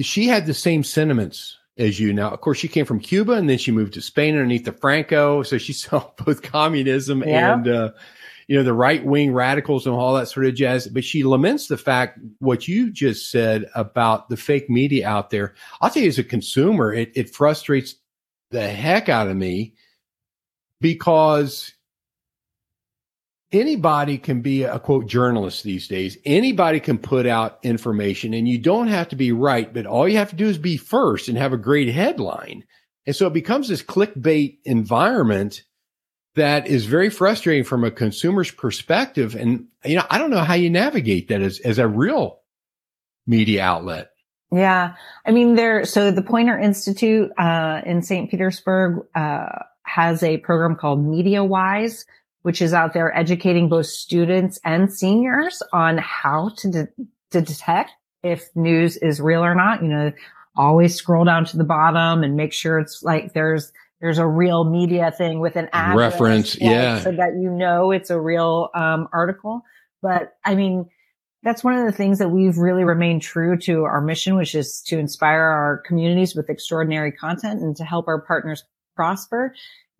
she 0.00 0.26
had 0.26 0.46
the 0.46 0.54
same 0.54 0.82
sentiments 0.82 1.56
as 1.76 1.98
you 1.98 2.12
now. 2.12 2.30
Of 2.30 2.40
course, 2.40 2.58
she 2.58 2.68
came 2.68 2.86
from 2.86 3.00
Cuba 3.00 3.32
and 3.32 3.48
then 3.48 3.58
she 3.58 3.72
moved 3.72 3.94
to 3.94 4.00
Spain 4.00 4.34
underneath 4.34 4.64
the 4.64 4.72
Franco. 4.72 5.42
So 5.42 5.58
she 5.58 5.72
saw 5.72 6.10
both 6.24 6.42
communism 6.42 7.22
yeah. 7.26 7.54
and, 7.54 7.68
uh, 7.68 7.90
you 8.46 8.56
know, 8.56 8.62
the 8.62 8.74
right 8.74 9.04
wing 9.04 9.32
radicals 9.32 9.86
and 9.86 9.94
all 9.94 10.14
that 10.14 10.28
sort 10.28 10.46
of 10.46 10.54
jazz. 10.54 10.86
But 10.86 11.04
she 11.04 11.24
laments 11.24 11.68
the 11.68 11.78
fact 11.78 12.18
what 12.38 12.68
you 12.68 12.90
just 12.90 13.30
said 13.30 13.66
about 13.74 14.28
the 14.28 14.36
fake 14.36 14.68
media 14.68 15.08
out 15.08 15.30
there. 15.30 15.54
I'll 15.80 15.90
tell 15.90 16.02
you, 16.02 16.08
as 16.08 16.18
a 16.18 16.24
consumer, 16.24 16.92
it, 16.92 17.12
it 17.14 17.34
frustrates 17.34 17.96
the 18.50 18.68
heck 18.68 19.08
out 19.08 19.28
of 19.28 19.36
me 19.36 19.74
because 20.80 21.72
anybody 23.54 24.18
can 24.18 24.40
be 24.40 24.64
a 24.64 24.78
quote 24.78 25.06
journalist 25.06 25.62
these 25.62 25.88
days. 25.88 26.18
Anybody 26.24 26.80
can 26.80 26.98
put 26.98 27.26
out 27.26 27.58
information 27.62 28.34
and 28.34 28.48
you 28.48 28.58
don't 28.58 28.88
have 28.88 29.08
to 29.08 29.16
be 29.16 29.32
right, 29.32 29.72
but 29.72 29.86
all 29.86 30.08
you 30.08 30.18
have 30.18 30.30
to 30.30 30.36
do 30.36 30.46
is 30.46 30.58
be 30.58 30.76
first 30.76 31.28
and 31.28 31.38
have 31.38 31.52
a 31.52 31.58
great 31.58 31.88
headline. 31.88 32.64
And 33.06 33.14
so 33.14 33.26
it 33.26 33.32
becomes 33.32 33.68
this 33.68 33.82
clickbait 33.82 34.58
environment 34.64 35.62
that 36.34 36.66
is 36.66 36.86
very 36.86 37.10
frustrating 37.10 37.64
from 37.64 37.84
a 37.84 37.90
consumer's 37.90 38.50
perspective. 38.50 39.34
And, 39.34 39.66
you 39.84 39.96
know, 39.96 40.04
I 40.10 40.18
don't 40.18 40.30
know 40.30 40.42
how 40.42 40.54
you 40.54 40.70
navigate 40.70 41.28
that 41.28 41.42
as, 41.42 41.60
as 41.60 41.78
a 41.78 41.86
real 41.86 42.40
media 43.26 43.62
outlet. 43.62 44.10
Yeah. 44.50 44.94
I 45.26 45.32
mean, 45.32 45.54
there, 45.54 45.84
so 45.84 46.10
the 46.10 46.22
Poynter 46.22 46.58
Institute, 46.58 47.30
uh, 47.38 47.82
in 47.84 48.02
St. 48.02 48.30
Petersburg, 48.30 49.06
uh, 49.14 49.48
has 49.82 50.22
a 50.22 50.38
program 50.38 50.76
called 50.76 51.04
MediaWise, 51.04 52.04
which 52.44 52.60
is 52.60 52.74
out 52.74 52.92
there 52.92 53.16
educating 53.16 53.70
both 53.70 53.86
students 53.86 54.60
and 54.64 54.92
seniors 54.92 55.62
on 55.72 55.96
how 55.96 56.50
to, 56.58 56.70
de- 56.70 56.88
to 57.30 57.40
detect 57.40 57.90
if 58.22 58.54
news 58.54 58.98
is 58.98 59.18
real 59.18 59.42
or 59.42 59.54
not. 59.54 59.82
You 59.82 59.88
know, 59.88 60.12
always 60.54 60.94
scroll 60.94 61.24
down 61.24 61.46
to 61.46 61.56
the 61.56 61.64
bottom 61.64 62.22
and 62.22 62.36
make 62.36 62.52
sure 62.52 62.78
it's 62.78 63.02
like 63.02 63.32
there's, 63.32 63.72
there's 64.02 64.18
a 64.18 64.26
real 64.26 64.64
media 64.64 65.10
thing 65.10 65.40
with 65.40 65.56
an 65.56 65.70
address, 65.72 66.12
reference. 66.12 66.60
Yeah. 66.60 67.00
So 67.00 67.12
that 67.12 67.32
you 67.40 67.48
know 67.48 67.90
it's 67.90 68.10
a 68.10 68.20
real, 68.20 68.68
um, 68.74 69.08
article. 69.10 69.62
But 70.02 70.36
I 70.44 70.54
mean, 70.54 70.84
that's 71.44 71.64
one 71.64 71.78
of 71.78 71.86
the 71.86 71.92
things 71.92 72.18
that 72.18 72.28
we've 72.28 72.58
really 72.58 72.84
remained 72.84 73.22
true 73.22 73.56
to 73.60 73.84
our 73.84 74.02
mission, 74.02 74.36
which 74.36 74.54
is 74.54 74.82
to 74.82 74.98
inspire 74.98 75.44
our 75.44 75.82
communities 75.86 76.34
with 76.34 76.50
extraordinary 76.50 77.10
content 77.10 77.62
and 77.62 77.74
to 77.76 77.84
help 77.84 78.06
our 78.06 78.20
partners 78.20 78.64
prosper 78.96 79.54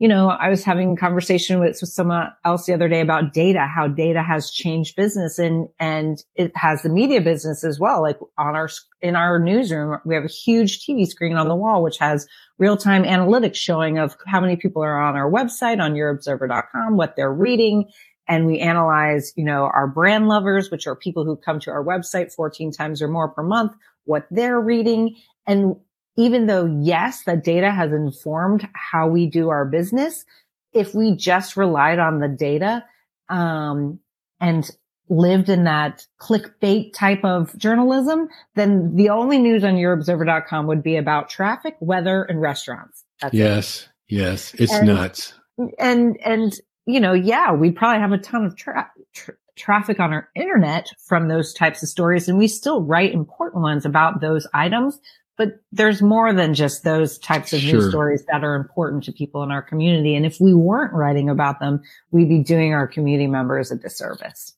you 0.05 0.09
know, 0.09 0.29
I 0.29 0.51
was 0.51 0.63
having 0.63 0.93
a 0.93 0.97
conversation 0.97 1.61
with, 1.61 1.79
with 1.81 1.89
someone 1.89 2.31
else 2.45 2.67
the 2.67 2.75
other 2.75 2.91
day 2.91 3.01
about 3.01 3.33
data, 3.33 3.61
how 3.61 3.89
data 3.89 4.23
has 4.23 4.51
changed 4.51 4.97
business 4.97 5.39
and, 5.39 5.67
and 5.81 6.23
it 6.35 6.55
has 6.55 6.83
the 6.83 6.91
media 6.91 7.23
business 7.23 7.65
as 7.65 7.81
well. 7.81 8.03
Like 8.03 8.19
on 8.37 8.55
our, 8.55 8.69
in 9.01 9.17
our 9.17 9.39
newsroom, 9.39 9.99
we 10.05 10.15
have 10.15 10.25
a 10.27 10.29
huge 10.29 10.85
TV 10.85 11.07
screen 11.07 11.39
on 11.39 11.49
the 11.49 11.57
wall, 11.57 11.83
which 11.83 11.97
has 12.01 12.27
real 12.59 12.77
time 12.77 13.05
analytics 13.05 13.55
showing 13.55 13.97
of 13.97 14.15
how 14.27 14.43
many 14.43 14.57
people 14.57 14.83
are 14.83 15.01
on 15.01 15.17
our 15.17 15.31
website 15.31 15.81
on 15.81 15.95
yourobserver.com, 15.95 16.99
what 16.99 17.17
they're 17.17 17.33
reading. 17.33 17.87
And 18.29 18.45
we 18.45 18.59
analyze, 18.59 19.33
you 19.37 19.45
know, 19.47 19.71
our 19.75 19.87
brand 19.87 20.29
lovers, 20.29 20.71
which 20.71 20.87
are 20.87 20.95
people 20.95 21.25
who 21.25 21.35
come 21.35 21.61
to 21.61 21.71
our 21.71 21.83
website 21.83 22.31
14 22.31 22.73
times 22.73 23.01
or 23.01 23.09
more 23.09 23.31
per 23.31 23.43
month, 23.43 23.73
what 24.05 24.27
they're 24.31 24.61
reading. 24.61 25.17
And 25.47 25.77
even 26.17 26.47
though 26.47 26.67
yes, 26.67 27.25
the 27.25 27.37
data 27.37 27.71
has 27.71 27.93
informed 27.93 28.69
how 28.75 29.09
we 29.09 29.27
do 29.27 29.49
our 29.49 29.65
business, 29.65 30.25
if 30.73 30.95
we 30.95 31.17
just 31.17 31.57
relied 31.57 31.99
on 31.99 32.21
the 32.21 32.29
data, 32.29 32.85
um, 33.29 34.01
and 34.41 34.71
lived 35.09 35.49
in 35.49 35.65
that 35.65 36.07
clickbait 36.21 36.93
type 36.95 37.25
of 37.25 37.57
journalism, 37.59 38.29
then 38.55 38.95
the 38.97 39.11
only 39.11 39.39
news 39.39 39.65
on 39.65 39.75
yourobserver.com 39.75 40.67
would 40.67 40.83
be 40.83 40.97
about 40.97 41.29
traffic, 41.29 41.77
weather, 41.81 42.23
and 42.25 42.41
restaurants. 42.41 43.05
That's 43.21 43.35
yes. 43.35 43.83
It. 44.09 44.17
Yes. 44.17 44.55
It's 44.55 44.73
and, 44.73 44.87
nuts. 44.87 45.35
And, 45.79 46.19
and, 46.25 46.59
you 46.87 47.01
know, 47.01 47.13
yeah, 47.13 47.53
we'd 47.53 47.77
probably 47.77 48.01
have 48.01 48.13
a 48.13 48.19
ton 48.19 48.45
of 48.45 48.57
tra- 48.57 48.91
tra- 49.13 49.35
traffic 49.57 50.01
on 50.01 50.13
our 50.13 50.29
internet 50.35 50.91
from 51.07 51.29
those 51.29 51.53
types 51.53 51.83
of 51.83 51.89
stories. 51.89 52.29
And 52.29 52.39
we 52.39 52.49
still 52.49 52.83
write 52.83 53.13
important 53.13 53.63
ones 53.63 53.85
about 53.85 54.21
those 54.21 54.47
items, 54.55 54.99
but 55.37 55.61
there's 55.73 56.01
more 56.01 56.33
than 56.33 56.55
just 56.55 56.85
those 56.85 57.19
types 57.19 57.53
of 57.53 57.61
sure. 57.61 57.81
news 57.81 57.91
stories 57.91 58.25
that 58.31 58.45
are 58.45 58.55
important 58.55 59.05
to 59.05 59.13
people 59.13 59.43
in 59.43 59.51
our 59.51 59.63
community. 59.63 60.15
And 60.15 60.25
if 60.25 60.41
we 60.41 60.55
weren't 60.55 60.93
writing 60.93 61.29
about 61.29 61.61
them, 61.61 61.83
we'd 62.11 62.29
be 62.29 62.43
doing 62.43 62.73
our 62.73 62.87
community 62.87 63.27
members 63.27 63.71
a 63.71 63.77
disservice. 63.77 64.55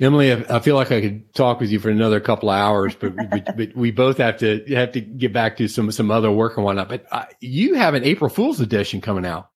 Emily, 0.00 0.32
I 0.32 0.58
feel 0.58 0.74
like 0.74 0.90
I 0.90 1.00
could 1.00 1.32
talk 1.34 1.60
with 1.60 1.70
you 1.70 1.78
for 1.78 1.88
another 1.88 2.18
couple 2.18 2.50
of 2.50 2.56
hours, 2.56 2.96
but, 2.96 3.14
we, 3.14 3.40
but 3.40 3.76
we 3.76 3.90
both 3.92 4.18
have 4.18 4.38
to 4.38 4.64
have 4.70 4.90
to 4.92 5.00
get 5.00 5.32
back 5.32 5.56
to 5.58 5.68
some 5.68 5.92
some 5.92 6.10
other 6.10 6.32
work 6.32 6.56
and 6.56 6.64
whatnot. 6.64 6.88
But 6.88 7.06
uh, 7.12 7.26
you 7.40 7.74
have 7.74 7.94
an 7.94 8.02
April 8.02 8.28
Fool's 8.28 8.60
edition 8.60 9.00
coming 9.00 9.24
out. 9.24 9.50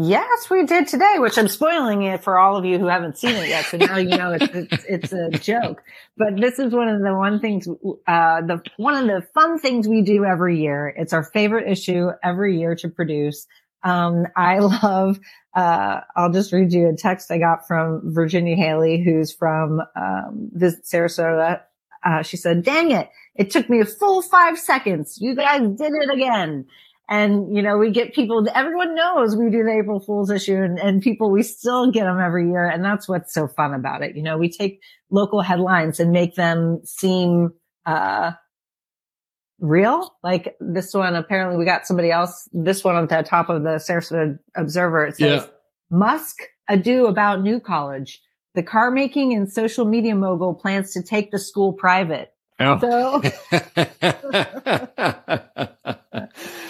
Yes, 0.00 0.48
we 0.48 0.64
did 0.64 0.86
today, 0.86 1.16
which 1.16 1.36
I'm 1.36 1.48
spoiling 1.48 2.04
it 2.04 2.22
for 2.22 2.38
all 2.38 2.56
of 2.56 2.64
you 2.64 2.78
who 2.78 2.86
haven't 2.86 3.18
seen 3.18 3.34
it 3.34 3.48
yet. 3.48 3.64
So 3.64 3.78
now 3.78 3.96
you 3.96 4.16
know 4.16 4.32
it's, 4.32 4.54
it's, 4.54 4.84
it's 4.84 5.12
a 5.12 5.30
joke. 5.30 5.82
But 6.16 6.36
this 6.40 6.60
is 6.60 6.72
one 6.72 6.86
of 6.86 7.02
the 7.02 7.16
one 7.16 7.40
things, 7.40 7.66
uh, 7.66 8.40
the 8.42 8.62
one 8.76 8.94
of 8.94 9.06
the 9.06 9.26
fun 9.34 9.58
things 9.58 9.88
we 9.88 10.02
do 10.02 10.24
every 10.24 10.60
year. 10.60 10.94
It's 10.96 11.12
our 11.12 11.24
favorite 11.24 11.68
issue 11.68 12.10
every 12.22 12.60
year 12.60 12.76
to 12.76 12.88
produce. 12.88 13.48
Um, 13.82 14.26
I 14.36 14.60
love, 14.60 15.18
uh, 15.56 16.02
I'll 16.14 16.30
just 16.30 16.52
read 16.52 16.72
you 16.72 16.90
a 16.90 16.96
text 16.96 17.32
I 17.32 17.38
got 17.38 17.66
from 17.66 18.02
Virginia 18.04 18.54
Haley, 18.54 19.02
who's 19.02 19.32
from, 19.32 19.82
um, 19.96 20.50
Visit 20.52 20.84
Sarasota. 20.84 21.62
Uh, 22.04 22.22
she 22.22 22.36
said, 22.36 22.62
dang 22.62 22.92
it. 22.92 23.10
It 23.34 23.50
took 23.50 23.68
me 23.68 23.80
a 23.80 23.84
full 23.84 24.22
five 24.22 24.60
seconds. 24.60 25.18
You 25.20 25.34
guys 25.34 25.60
did 25.60 25.92
it 25.92 26.10
again. 26.12 26.66
And, 27.10 27.56
you 27.56 27.62
know, 27.62 27.78
we 27.78 27.90
get 27.90 28.14
people, 28.14 28.46
everyone 28.54 28.94
knows 28.94 29.34
we 29.34 29.48
do 29.50 29.64
the 29.64 29.78
April 29.80 29.98
Fool's 29.98 30.30
issue 30.30 30.56
and, 30.56 30.78
and 30.78 31.00
people, 31.00 31.30
we 31.30 31.42
still 31.42 31.90
get 31.90 32.04
them 32.04 32.20
every 32.20 32.50
year. 32.50 32.68
And 32.68 32.84
that's 32.84 33.08
what's 33.08 33.32
so 33.32 33.48
fun 33.48 33.72
about 33.72 34.02
it. 34.02 34.14
You 34.14 34.22
know, 34.22 34.36
we 34.36 34.50
take 34.50 34.82
local 35.10 35.40
headlines 35.40 36.00
and 36.00 36.12
make 36.12 36.34
them 36.34 36.82
seem, 36.84 37.54
uh, 37.86 38.32
real. 39.58 40.14
Like 40.22 40.54
this 40.60 40.92
one, 40.92 41.16
apparently 41.16 41.56
we 41.56 41.64
got 41.64 41.86
somebody 41.86 42.10
else, 42.10 42.46
this 42.52 42.84
one 42.84 42.94
on 42.94 43.06
the 43.06 43.22
top 43.22 43.48
of 43.48 43.62
the 43.62 43.76
Sarasota 43.76 44.38
Observer. 44.54 45.06
It 45.06 45.16
says, 45.16 45.44
yeah. 45.44 45.50
Musk 45.90 46.36
ado 46.68 47.06
about 47.06 47.40
new 47.42 47.58
college. 47.58 48.20
The 48.54 48.62
car 48.62 48.90
making 48.90 49.32
and 49.32 49.50
social 49.50 49.86
media 49.86 50.14
mogul 50.14 50.52
plans 50.54 50.92
to 50.92 51.02
take 51.02 51.30
the 51.30 51.38
school 51.38 51.72
private. 51.72 52.34
Oh. 52.60 52.78
So, 52.80 53.22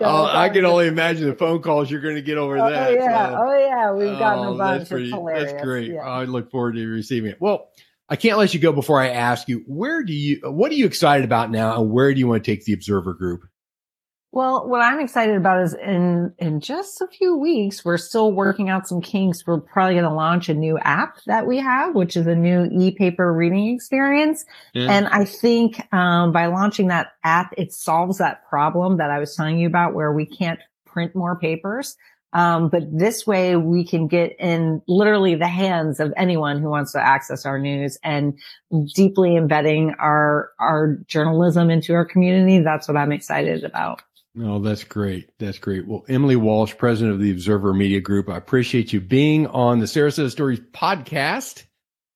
oh, 0.00 0.24
I 0.24 0.48
can 0.48 0.64
only 0.64 0.86
imagine 0.86 1.26
the 1.26 1.34
phone 1.34 1.60
calls 1.60 1.90
you're 1.90 2.00
going 2.00 2.14
to 2.14 2.22
get 2.22 2.38
over 2.38 2.58
oh, 2.58 2.70
that. 2.70 2.90
Oh 2.90 2.92
yeah. 2.92 3.28
So. 3.30 3.36
Oh, 3.38 3.58
yeah. 3.58 3.92
We've 3.92 4.18
gotten 4.18 4.46
oh, 4.46 4.54
a 4.54 4.58
bunch. 4.58 4.78
That's, 4.80 4.90
pretty, 4.90 5.10
that's 5.10 5.62
great. 5.62 5.92
Yeah. 5.92 6.00
I 6.00 6.24
look 6.24 6.50
forward 6.50 6.76
to 6.76 6.86
receiving 6.86 7.30
it. 7.30 7.38
Well, 7.40 7.70
I 8.08 8.16
can't 8.16 8.38
let 8.38 8.54
you 8.54 8.60
go 8.60 8.72
before 8.72 9.00
I 9.00 9.08
ask 9.08 9.48
you, 9.48 9.64
where 9.66 10.02
do 10.02 10.12
you, 10.14 10.40
what 10.44 10.70
are 10.72 10.76
you 10.76 10.86
excited 10.86 11.24
about 11.24 11.50
now 11.50 11.80
and 11.80 11.90
where 11.90 12.12
do 12.12 12.18
you 12.20 12.26
want 12.26 12.44
to 12.44 12.50
take 12.50 12.64
the 12.64 12.72
observer 12.72 13.12
group? 13.14 13.42
Well, 14.38 14.68
what 14.68 14.80
I'm 14.80 15.00
excited 15.00 15.34
about 15.34 15.64
is 15.64 15.74
in, 15.74 16.32
in 16.38 16.60
just 16.60 17.00
a 17.00 17.08
few 17.08 17.36
weeks, 17.36 17.84
we're 17.84 17.98
still 17.98 18.30
working 18.30 18.68
out 18.68 18.86
some 18.86 19.00
kinks. 19.00 19.44
We're 19.44 19.58
probably 19.58 19.94
going 19.94 20.04
to 20.04 20.14
launch 20.14 20.48
a 20.48 20.54
new 20.54 20.78
app 20.78 21.16
that 21.26 21.44
we 21.44 21.58
have, 21.58 21.96
which 21.96 22.16
is 22.16 22.24
a 22.28 22.36
new 22.36 22.68
e-paper 22.70 23.32
reading 23.32 23.74
experience. 23.74 24.44
Yeah. 24.74 24.92
And 24.92 25.08
I 25.08 25.24
think, 25.24 25.92
um, 25.92 26.30
by 26.30 26.46
launching 26.46 26.86
that 26.86 27.14
app, 27.24 27.52
it 27.58 27.72
solves 27.72 28.18
that 28.18 28.48
problem 28.48 28.98
that 28.98 29.10
I 29.10 29.18
was 29.18 29.34
telling 29.34 29.58
you 29.58 29.66
about 29.66 29.94
where 29.94 30.12
we 30.12 30.24
can't 30.24 30.60
print 30.86 31.16
more 31.16 31.36
papers. 31.36 31.96
Um, 32.32 32.68
but 32.68 32.84
this 32.96 33.26
way 33.26 33.56
we 33.56 33.84
can 33.84 34.06
get 34.06 34.36
in 34.38 34.82
literally 34.86 35.34
the 35.34 35.48
hands 35.48 35.98
of 35.98 36.14
anyone 36.16 36.62
who 36.62 36.70
wants 36.70 36.92
to 36.92 37.04
access 37.04 37.44
our 37.44 37.58
news 37.58 37.98
and 38.04 38.38
deeply 38.94 39.34
embedding 39.34 39.96
our, 39.98 40.50
our 40.60 40.96
journalism 41.08 41.70
into 41.70 41.92
our 41.94 42.04
community. 42.04 42.62
That's 42.62 42.86
what 42.86 42.96
I'm 42.96 43.10
excited 43.10 43.64
about. 43.64 44.02
Oh, 44.40 44.60
that's 44.60 44.84
great. 44.84 45.30
That's 45.38 45.58
great. 45.58 45.86
Well, 45.86 46.04
Emily 46.08 46.36
Walsh, 46.36 46.76
president 46.76 47.14
of 47.14 47.20
the 47.20 47.30
Observer 47.30 47.72
Media 47.72 48.00
Group, 48.00 48.28
I 48.28 48.36
appreciate 48.36 48.92
you 48.92 49.00
being 49.00 49.46
on 49.46 49.78
the 49.78 49.86
Sarasota 49.86 50.30
Stories 50.30 50.60
podcast. 50.72 51.64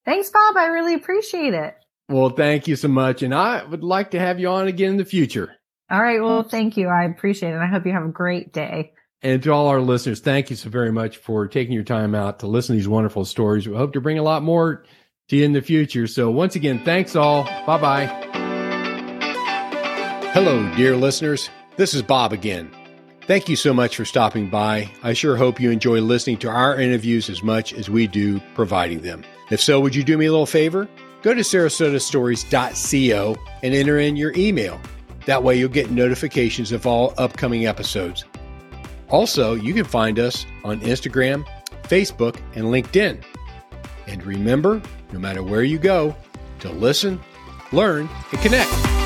Thanks, 0.05 0.31
Bob. 0.31 0.57
I 0.57 0.67
really 0.67 0.95
appreciate 0.95 1.55
it. 1.55 1.75
Well, 2.09 2.31
thank 2.31 2.69
you 2.69 2.77
so 2.77 2.89
much. 2.89 3.23
And 3.23 3.35
I 3.35 3.65
would 3.65 3.83
like 3.83 4.11
to 4.13 4.19
have 4.19 4.39
you 4.39 4.49
on 4.49 4.69
again 4.69 4.91
in 4.91 4.97
the 4.99 5.05
future. 5.05 5.55
All 5.91 6.03
right. 6.03 6.21
Well, 6.21 6.43
thank 6.43 6.77
you. 6.77 6.89
I 6.89 7.05
appreciate 7.05 7.55
it. 7.55 7.59
I 7.59 7.67
hope 7.67 7.87
you 7.87 7.93
have 7.93 8.05
a 8.05 8.09
great 8.09 8.53
day. 8.53 8.93
And 9.23 9.43
to 9.45 9.51
all 9.51 9.69
our 9.69 9.81
listeners, 9.81 10.21
thank 10.21 10.51
you 10.51 10.57
so 10.57 10.69
very 10.69 10.91
much 10.91 11.19
for 11.19 11.47
taking 11.47 11.73
your 11.73 11.85
time 11.85 12.15
out 12.15 12.41
to 12.41 12.47
listen 12.47 12.75
to 12.75 12.79
these 12.79 12.89
wonderful 12.89 13.25
stories. 13.25 13.69
We 13.69 13.77
hope 13.77 13.93
to 13.93 14.01
bring 14.01 14.19
a 14.19 14.23
lot 14.23 14.43
more 14.43 14.85
to 15.29 15.37
you 15.37 15.45
in 15.45 15.53
the 15.53 15.63
future. 15.63 16.07
So 16.07 16.31
once 16.31 16.57
again, 16.57 16.85
thanks 16.85 17.15
all. 17.15 17.45
Bye 17.67 17.79
bye. 17.79 18.07
Hello, 20.33 20.75
dear 20.77 20.97
listeners. 20.97 21.49
This 21.77 21.95
is 21.95 22.03
Bob 22.03 22.35
again. 22.35 22.71
Thank 23.23 23.49
you 23.49 23.57
so 23.57 23.73
much 23.73 23.97
for 23.97 24.05
stopping 24.05 24.51
by. 24.51 24.91
I 25.03 25.15
sure 25.15 25.37
hope 25.37 25.59
you 25.59 25.71
enjoy 25.71 26.01
listening 26.01 26.37
to 26.39 26.51
our 26.51 26.79
interviews 26.79 27.31
as 27.31 27.43
much 27.43 27.73
as 27.73 27.89
we 27.89 28.07
do 28.07 28.41
providing 28.55 29.01
them. 29.01 29.25
If 29.51 29.61
so, 29.61 29.81
would 29.81 29.95
you 29.95 30.05
do 30.05 30.19
me 30.19 30.27
a 30.27 30.31
little 30.31 30.45
favor? 30.45 30.87
Go 31.23 31.33
to 31.33 31.41
sarasotastories.co 31.41 33.37
and 33.63 33.75
enter 33.75 33.99
in 33.99 34.17
your 34.17 34.35
email. 34.37 34.79
That 35.25 35.43
way 35.43 35.57
you'll 35.57 35.71
get 35.71 35.91
notifications 35.91 36.73
of 36.73 36.87
all 36.87 37.15
upcoming 37.17 37.67
episodes. 37.67 38.25
Also, 39.09 39.55
you 39.55 39.73
can 39.73 39.85
find 39.85 40.19
us 40.19 40.45
on 40.65 40.81
Instagram, 40.81 41.47
Facebook, 41.85 42.37
and 42.55 42.65
LinkedIn. 42.65 43.23
And 44.09 44.27
remember, 44.27 44.83
no 45.13 45.19
matter 45.19 45.43
where 45.43 45.63
you 45.63 45.79
go, 45.79 46.15
to 46.61 46.71
listen, 46.71 47.19
learn, 47.73 48.11
and 48.31 48.41
connect. 48.41 49.02